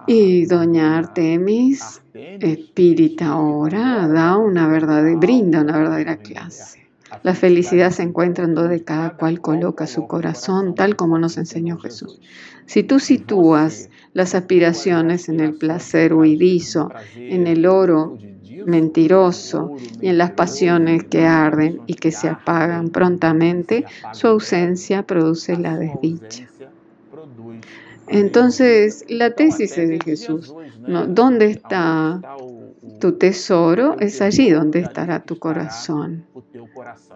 Y 0.08 0.46
doña 0.46 0.98
Artemis, 0.98 2.02
espírita 2.14 3.28
ahora, 3.28 4.08
da 4.08 4.38
una 4.38 4.68
verdadera, 4.68 5.18
brinda 5.18 5.62
una 5.62 5.78
verdadera 5.78 6.18
clase. 6.18 6.84
La 7.22 7.36
felicidad 7.36 7.92
se 7.92 8.04
encuentra 8.04 8.46
en 8.46 8.56
donde 8.56 8.84
cada 8.84 9.12
cual 9.18 9.40
coloca 9.40 9.86
su 9.86 10.08
corazón, 10.08 10.74
tal 10.74 10.96
como 10.96 11.20
nos 11.20 11.38
enseñó 11.38 11.78
Jesús. 11.78 12.20
Si 12.66 12.84
tú 12.84 13.00
sitúas 13.00 13.90
las 14.14 14.36
aspiraciones 14.36 15.30
en 15.30 15.40
el 15.40 15.54
placer 15.54 16.14
huidizo, 16.14 16.92
en 17.16 17.46
el 17.46 17.66
oro 17.66 18.18
mentiroso 18.66 19.76
y 20.02 20.08
en 20.08 20.18
las 20.18 20.32
pasiones 20.32 21.04
que 21.04 21.26
arden 21.26 21.82
y 21.86 21.96
que 21.96 22.12
se 22.12 22.30
apagan 22.30 22.90
prontamente, 22.90 23.86
su 24.14 24.28
ausencia 24.28 25.04
produce 25.04 25.58
la 25.58 25.78
desdicha. 25.78 26.48
Entonces, 28.14 29.06
la 29.10 29.34
tesis 29.34 29.78
es 29.78 29.90
de 29.90 30.00
Jesús. 30.00 30.54
¿Dónde 31.08 31.48
está 31.48 32.22
tu 33.00 33.14
tesoro? 33.14 33.98
Es 34.00 34.22
allí 34.22 34.52
donde 34.52 34.80
estará 34.80 35.24
tu 35.24 35.40
corazón. 35.40 36.26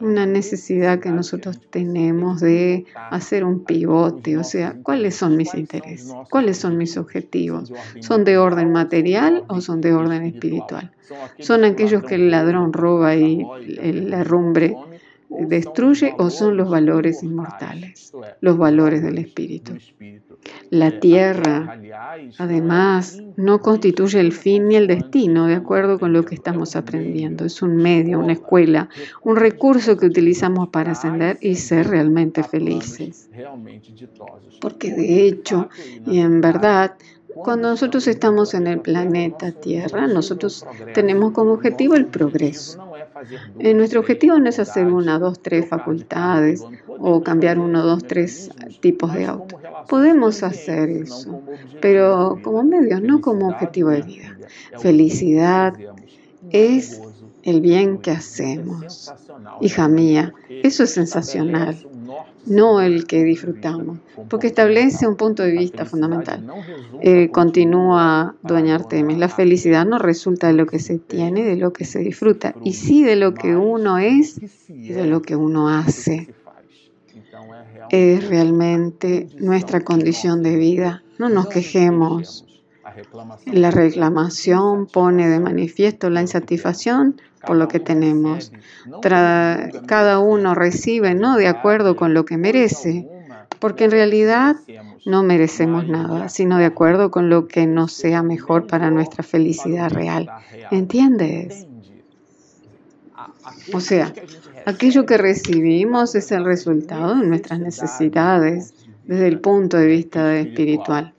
Una 0.02 0.26
necesidad 0.26 1.00
que 1.00 1.12
nosotros 1.12 1.60
tenemos 1.70 2.42
de 2.42 2.86
hacer 3.12 3.44
un 3.44 3.64
pivote, 3.64 4.38
o 4.38 4.44
sea, 4.44 4.76
¿cuáles 4.82 5.16
son 5.16 5.38
mis 5.38 5.54
intereses? 5.54 6.14
¿Cuáles 6.32 6.58
son 6.58 6.78
mis 6.78 6.98
objetivos? 6.98 7.72
¿Son 8.00 8.24
de 8.24 8.38
orden 8.38 8.72
material 8.72 9.44
o 9.48 9.62
son 9.62 9.82
de 9.82 9.94
orden 9.94 10.24
espiritual? 10.24 10.92
¿Son 11.40 11.64
aquellos 11.64 12.04
que 12.04 12.16
el 12.16 12.32
ladrón 12.32 12.74
roba 12.74 13.16
y 13.16 13.46
la 13.72 14.24
rumbre 14.24 14.76
destruye 15.30 16.14
o 16.18 16.30
son 16.30 16.58
los 16.58 16.70
valores 16.70 17.24
inmortales, 17.24 18.12
los 18.42 18.58
valores 18.58 19.04
del 19.04 19.18
espíritu. 19.18 19.74
La 20.70 21.00
tierra, 21.00 21.80
además, 22.38 23.22
no 23.36 23.60
constituye 23.60 24.20
el 24.20 24.32
fin 24.32 24.68
ni 24.68 24.76
el 24.76 24.88
destino, 24.88 25.48
de 25.48 25.56
acuerdo 25.56 26.00
con 26.00 26.14
lo 26.14 26.26
que 26.26 26.36
estamos 26.36 26.76
aprendiendo. 26.76 27.46
Es 27.46 27.62
un 27.62 27.76
medio, 27.78 28.20
una 28.20 28.34
escuela, 28.34 28.90
un 29.24 29.36
recurso 29.36 29.98
que 29.98 30.08
utilizamos 30.08 30.70
para 30.70 30.92
ascender 30.92 31.38
y 31.42 31.56
ser 31.56 31.88
realmente 31.88 32.44
felices. 32.44 33.30
Porque 34.60 34.92
de 34.92 35.28
hecho, 35.28 35.70
y 36.06 36.20
en 36.20 36.42
verdad, 36.42 36.96
cuando 37.44 37.70
nosotros 37.70 38.08
estamos 38.08 38.54
en 38.54 38.68
el 38.68 38.80
planeta 38.80 39.52
Tierra, 39.52 40.08
nosotros 40.08 40.66
tenemos 40.94 41.34
como 41.34 41.54
objetivo 41.54 41.96
el 41.96 42.08
progreso. 42.08 42.84
Eh, 43.60 43.74
nuestro 43.74 44.00
objetivo 44.00 44.40
no 44.40 44.50
es 44.50 44.60
hacer 44.60 44.88
una, 44.88 45.20
dos, 45.20 45.40
tres 45.42 45.68
facultades 45.68 46.64
o 46.88 47.24
cambiar 47.24 47.60
uno, 47.60 47.84
dos, 47.84 48.06
tres 48.06 48.50
tipos 48.80 49.14
de 49.14 49.26
auto. 49.26 49.60
Podemos 49.88 50.44
hacer 50.44 50.90
eso, 50.90 51.42
pero 51.82 52.40
como 52.44 52.64
medio, 52.64 53.00
no 53.00 53.22
como 53.22 53.48
objetivo 53.50 53.90
de 53.90 54.02
vida. 54.02 54.38
Felicidad 54.80 55.74
es 56.52 57.02
el 57.44 57.62
bien 57.62 58.00
que 58.00 58.12
hacemos. 58.12 59.14
Hija 59.62 59.88
mía, 59.88 60.34
eso 60.50 60.84
es 60.84 60.92
sensacional 60.92 61.78
no 62.48 62.82
el 62.82 63.06
que 63.06 63.24
disfrutamos, 63.24 64.00
porque 64.30 64.48
establece 64.48 65.08
un 65.08 65.16
punto 65.16 65.44
de 65.44 65.52
vista 65.52 65.86
fundamental. 65.86 66.46
Eh, 67.02 67.30
continúa 67.30 68.36
Doña 68.42 68.76
Artemis, 68.76 69.18
la 69.18 69.30
felicidad 69.30 69.86
no 69.86 70.00
resulta 70.00 70.48
de 70.48 70.54
lo 70.54 70.66
que 70.66 70.80
se 70.80 70.98
tiene, 70.98 71.44
de 71.44 71.58
lo 71.58 71.74
que 71.74 71.86
se 71.86 72.00
disfruta, 72.00 72.56
y 72.64 72.74
sí 72.74 73.04
de 73.04 73.18
lo 73.18 73.34
que 73.34 73.56
uno 73.56 73.98
es 73.98 74.40
y 74.70 74.90
de 74.90 75.06
lo 75.06 75.22
que 75.22 75.36
uno 75.36 75.70
hace. 75.70 76.34
Es 77.90 78.28
realmente 78.28 79.30
nuestra 79.40 79.82
condición 79.82 80.44
de 80.44 80.56
vida. 80.56 81.04
No 81.18 81.30
nos 81.30 81.48
quejemos. 81.48 82.46
La 83.46 83.72
reclamación 83.72 84.88
pone 84.88 85.28
de 85.28 85.40
manifiesto 85.40 86.10
la 86.10 86.22
insatisfacción 86.22 87.20
por 87.46 87.58
lo 87.58 87.68
que 87.68 87.80
tenemos. 87.80 88.52
cada 89.88 90.20
uno 90.20 90.56
recibe 90.56 91.14
no 91.14 91.38
de 91.38 91.48
acuerdo 91.48 91.96
con 91.96 92.14
lo 92.14 92.26
que 92.26 92.38
merece, 92.38 93.08
porque 93.60 93.86
en 93.86 93.92
realidad 93.92 94.58
no 95.06 95.24
merecemos 95.24 95.88
nada, 95.88 96.30
sino 96.30 96.58
de 96.58 96.66
acuerdo 96.66 97.12
con 97.12 97.30
lo 97.30 97.48
que 97.48 97.66
nos 97.66 97.94
sea 97.94 98.24
mejor 98.24 98.68
para 98.68 98.92
nuestra 98.92 99.24
felicidad 99.24 99.92
real. 99.92 100.30
¿Entiendes? 100.72 101.67
O 103.74 103.80
sea, 103.80 104.14
aquello 104.66 105.06
que 105.06 105.18
recibimos 105.18 106.16
es 106.16 106.32
el 106.32 106.46
resultado 106.46 107.16
de 107.16 107.28
nuestras 107.28 107.60
necesidades 107.60 108.74
desde 109.06 109.28
el 109.28 109.40
punto 109.40 109.78
de 109.78 109.88
vista 109.88 110.38
espiritual. 110.38 111.14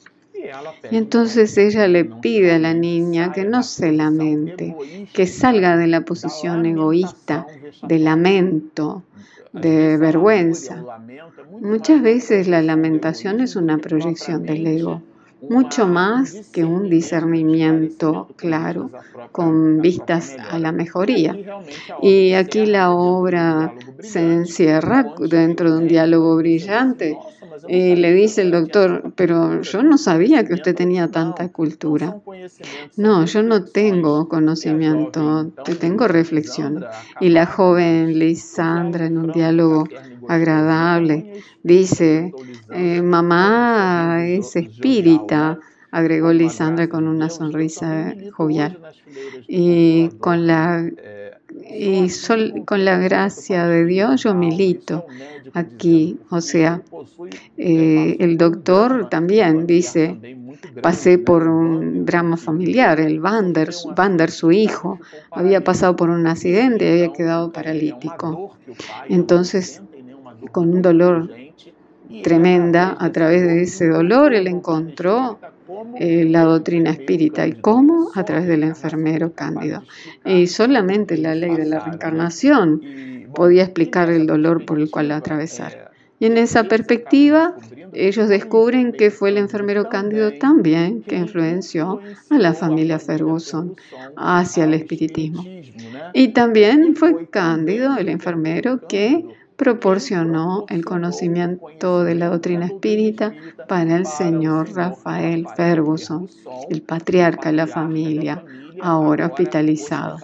Y 0.91 0.97
entonces 0.97 1.59
ella 1.59 1.89
le 1.89 2.05
pide 2.05 2.53
a 2.53 2.59
la 2.59 2.73
niña 2.73 3.33
que 3.33 3.45
no 3.45 3.63
se 3.63 3.93
lamente, 3.93 4.77
que 5.13 5.27
salga 5.27 5.77
de 5.77 5.89
la 5.89 6.03
posición 6.03 6.65
egoísta, 6.65 7.47
de 7.83 7.99
lamento, 7.99 9.03
de 9.53 9.97
vergüenza. 9.97 10.85
Muchas 11.61 12.01
veces 12.03 12.49
la 12.49 12.63
lamentación 12.63 13.41
es 13.41 13.57
una 13.57 13.79
proyección 13.79 14.45
del 14.45 14.67
ego 14.67 15.03
mucho 15.43 15.87
más 15.87 16.49
que 16.53 16.65
un 16.65 16.89
discernimiento 16.91 18.29
claro, 18.37 18.91
con 19.33 19.81
vistas 19.81 20.37
a 20.51 20.59
la 20.59 20.73
mejoría. 20.73 21.37
Y 22.03 22.33
aquí 22.33 22.67
la 22.67 22.93
obra 22.93 23.75
se 24.01 24.21
encierra 24.21 25.15
dentro 25.19 25.73
de 25.73 25.79
un 25.79 25.89
diálogo 25.89 26.37
brillante 26.37 27.19
y 27.67 27.97
le 27.97 28.13
dice 28.13 28.43
el 28.43 28.51
doctor, 28.51 29.13
pero 29.17 29.63
yo 29.63 29.83
no 29.83 29.99
sabía 29.99 30.45
que 30.45 30.55
usted 30.55 30.75
tenía 30.75 31.09
tanta 31.09 31.49
cultura. 31.49 32.17
No, 32.97 33.25
yo 33.25 33.43
no 33.43 33.65
tengo 33.65 34.29
conocimiento, 34.29 35.51
tengo 35.81 36.07
reflexión. 36.07 36.85
Y 37.21 37.31
la 37.31 37.47
joven 37.47 38.19
Lisandra 38.19 39.07
en 39.07 39.19
un 39.19 39.33
diálogo 39.33 39.89
agradable 40.29 41.43
dice, 41.63 42.33
eh, 42.73 43.03
mamá 43.03 44.27
es 44.27 44.57
espírita, 44.57 45.59
agregó 45.91 46.33
Lisandra 46.33 46.89
con 46.89 47.09
una 47.09 47.31
sonrisa 47.31 48.15
jovial. 48.33 48.79
Y 49.49 50.09
con 50.21 50.47
la 50.47 50.89
y 51.71 52.09
con 52.65 52.85
la 52.85 52.99
gracia 52.99 53.67
de 53.67 53.85
Dios 53.85 54.23
yo 54.23 54.35
milito 54.35 55.07
aquí. 55.55 56.19
O 56.31 56.41
sea, 56.41 56.83
eh, 57.57 58.17
el 58.21 58.37
doctor 58.37 59.09
también 59.09 59.67
dice, 59.67 60.17
pasé 60.83 61.19
por 61.19 61.47
un 61.47 62.05
drama 62.05 62.37
familiar, 62.37 63.01
el 63.01 63.21
Vander, 63.21 63.71
Vander, 63.97 64.31
su 64.31 64.53
hijo, 64.53 64.99
había 65.31 65.63
pasado 65.63 65.97
por 65.97 66.11
un 66.11 66.27
accidente 66.27 66.85
y 66.85 66.93
había 66.93 67.13
quedado 67.13 67.53
paralítico. 67.53 68.57
Entonces, 69.09 69.83
con 70.53 70.71
un 70.71 70.83
dolor 70.83 71.31
tremenda, 72.23 72.97
a 72.99 73.13
través 73.13 73.43
de 73.43 73.63
ese 73.63 73.89
dolor 73.89 74.35
él 74.35 74.47
encontró 74.47 75.39
eh, 75.99 76.25
la 76.25 76.43
doctrina 76.43 76.91
espírita. 76.91 77.47
¿Y 77.47 77.53
cómo? 77.53 78.11
A 78.15 78.25
través 78.25 78.47
del 78.47 78.63
enfermero 78.63 79.33
cándido. 79.33 79.83
Y 80.25 80.47
solamente 80.47 81.19
la 81.19 81.35
ley 81.35 81.55
de 81.55 81.67
la 81.67 81.81
reencarnación 81.81 82.83
podía 83.35 83.65
explicar 83.65 84.11
el 84.11 84.27
dolor 84.27 84.65
por 84.65 84.79
el 84.79 84.91
cual 84.91 85.13
atravesar. 85.13 85.89
Y 86.21 86.27
en 86.27 86.37
esa 86.37 86.65
perspectiva, 86.65 87.55
ellos 87.93 88.29
descubren 88.29 88.93
que 88.93 89.11
fue 89.11 89.29
el 89.29 89.39
enfermero 89.39 89.89
Cándido 89.89 90.33
también 90.33 91.03
que 91.03 91.17
influenció 91.17 92.01
a 92.29 92.39
la 92.39 92.55
familia 92.55 92.99
Ferguson 92.99 93.77
hacia 94.17 94.65
el 94.65 94.75
espiritismo. 94.75 95.45
Y 96.13 96.29
también 96.29 96.97
fue 96.97 97.29
Cándido, 97.29 97.97
el 97.97 98.09
enfermero, 98.09 98.81
que 98.89 99.25
proporcionó 99.59 100.67
el 100.69 100.85
conocimiento 100.85 102.05
de 102.05 102.15
la 102.15 102.29
doctrina 102.29 102.67
espírita 102.67 103.35
para 103.67 103.97
el 103.97 104.07
señor 104.07 104.73
Rafael 104.73 105.47
Ferguson, 105.57 106.29
el 106.71 106.81
patriarca 106.81 107.51
de 107.51 107.57
la 107.57 107.67
familia, 107.67 108.45
ahora 108.81 109.27
hospitalizado 109.27 110.19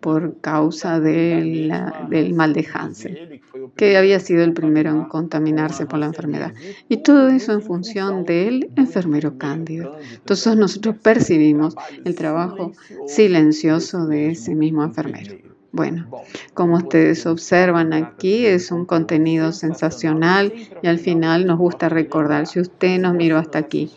por 0.00 0.40
causa 0.40 0.98
del, 0.98 1.72
del 2.08 2.34
mal 2.34 2.52
de 2.52 2.66
Hansen, 2.74 3.40
que 3.76 3.96
había 3.96 4.18
sido 4.18 4.42
el 4.42 4.52
primero 4.52 4.90
en 4.90 5.04
contaminarse 5.04 5.86
por 5.86 6.00
la 6.00 6.06
enfermedad. 6.06 6.52
Y 6.88 6.96
todo 7.04 7.28
eso 7.28 7.52
en 7.52 7.62
función 7.62 8.24
del 8.24 8.68
enfermero 8.74 9.38
cándido. 9.38 9.96
Entonces 10.12 10.56
nosotros 10.56 10.96
percibimos 11.00 11.76
el 12.04 12.16
trabajo 12.16 12.72
silencioso 13.06 14.08
de 14.08 14.32
ese 14.32 14.56
mismo 14.56 14.82
enfermero. 14.82 15.49
Bueno, 15.72 16.08
como 16.52 16.76
ustedes 16.76 17.26
observan 17.26 17.92
aquí, 17.92 18.44
es 18.44 18.72
un 18.72 18.86
contenido 18.86 19.52
sensacional 19.52 20.52
y 20.82 20.88
al 20.88 20.98
final 20.98 21.46
nos 21.46 21.58
gusta 21.58 21.88
recordar, 21.88 22.48
si 22.48 22.58
usted 22.58 22.98
nos 22.98 23.14
miró 23.14 23.38
hasta 23.38 23.60
aquí 23.60 23.88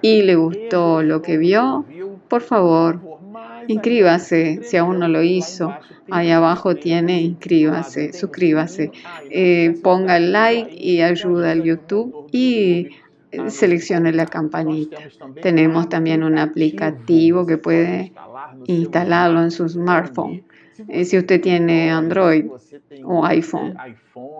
y 0.00 0.22
le 0.22 0.34
gustó 0.34 1.02
lo 1.02 1.22
que 1.22 1.38
vio, 1.38 1.84
por 2.26 2.42
favor, 2.42 3.00
inscríbase 3.68 4.60
si 4.64 4.76
aún 4.76 4.98
no 4.98 5.06
lo 5.06 5.22
hizo. 5.22 5.72
Ahí 6.10 6.30
abajo 6.30 6.74
tiene 6.74 7.22
inscríbase, 7.22 8.12
suscríbase, 8.12 8.90
eh, 9.30 9.78
ponga 9.80 10.16
el 10.16 10.32
like 10.32 10.74
y 10.74 11.02
ayuda 11.02 11.52
al 11.52 11.62
YouTube 11.62 12.26
y 12.32 12.88
seleccione 13.46 14.12
la 14.12 14.26
campanita. 14.26 14.98
Tenemos 15.40 15.88
también 15.88 16.24
un 16.24 16.38
aplicativo 16.38 17.46
que 17.46 17.58
puede 17.58 18.12
instalarlo 18.66 19.40
en 19.40 19.52
su 19.52 19.68
smartphone 19.68 20.42
eh, 20.88 21.04
si 21.04 21.18
usted 21.18 21.40
tiene 21.40 21.90
Android 21.90 22.46
o 23.04 23.24
iPhone, 23.24 23.74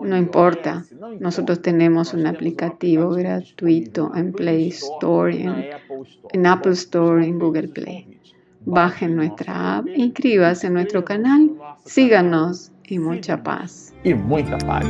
no 0.01 0.17
importa. 0.17 0.85
Nosotros 1.19 1.61
tenemos 1.61 2.13
un 2.13 2.25
aplicativo 2.25 3.09
gratuito 3.11 4.11
en 4.15 4.33
Play 4.33 4.69
Store, 4.69 5.41
en, 5.41 5.65
en 6.31 6.45
Apple 6.45 6.73
Store, 6.73 7.25
en 7.25 7.39
Google 7.39 7.67
Play. 7.69 8.19
Bajen 8.65 9.15
nuestra 9.15 9.77
app, 9.77 9.87
inscríbase 9.87 10.67
en 10.67 10.73
nuestro 10.73 11.03
canal, 11.03 11.51
síganos 11.85 12.71
y 12.87 12.99
mucha 12.99 13.43
paz. 13.43 13.93
Y 14.03 14.13
mucha 14.13 14.57
paz. 14.59 14.87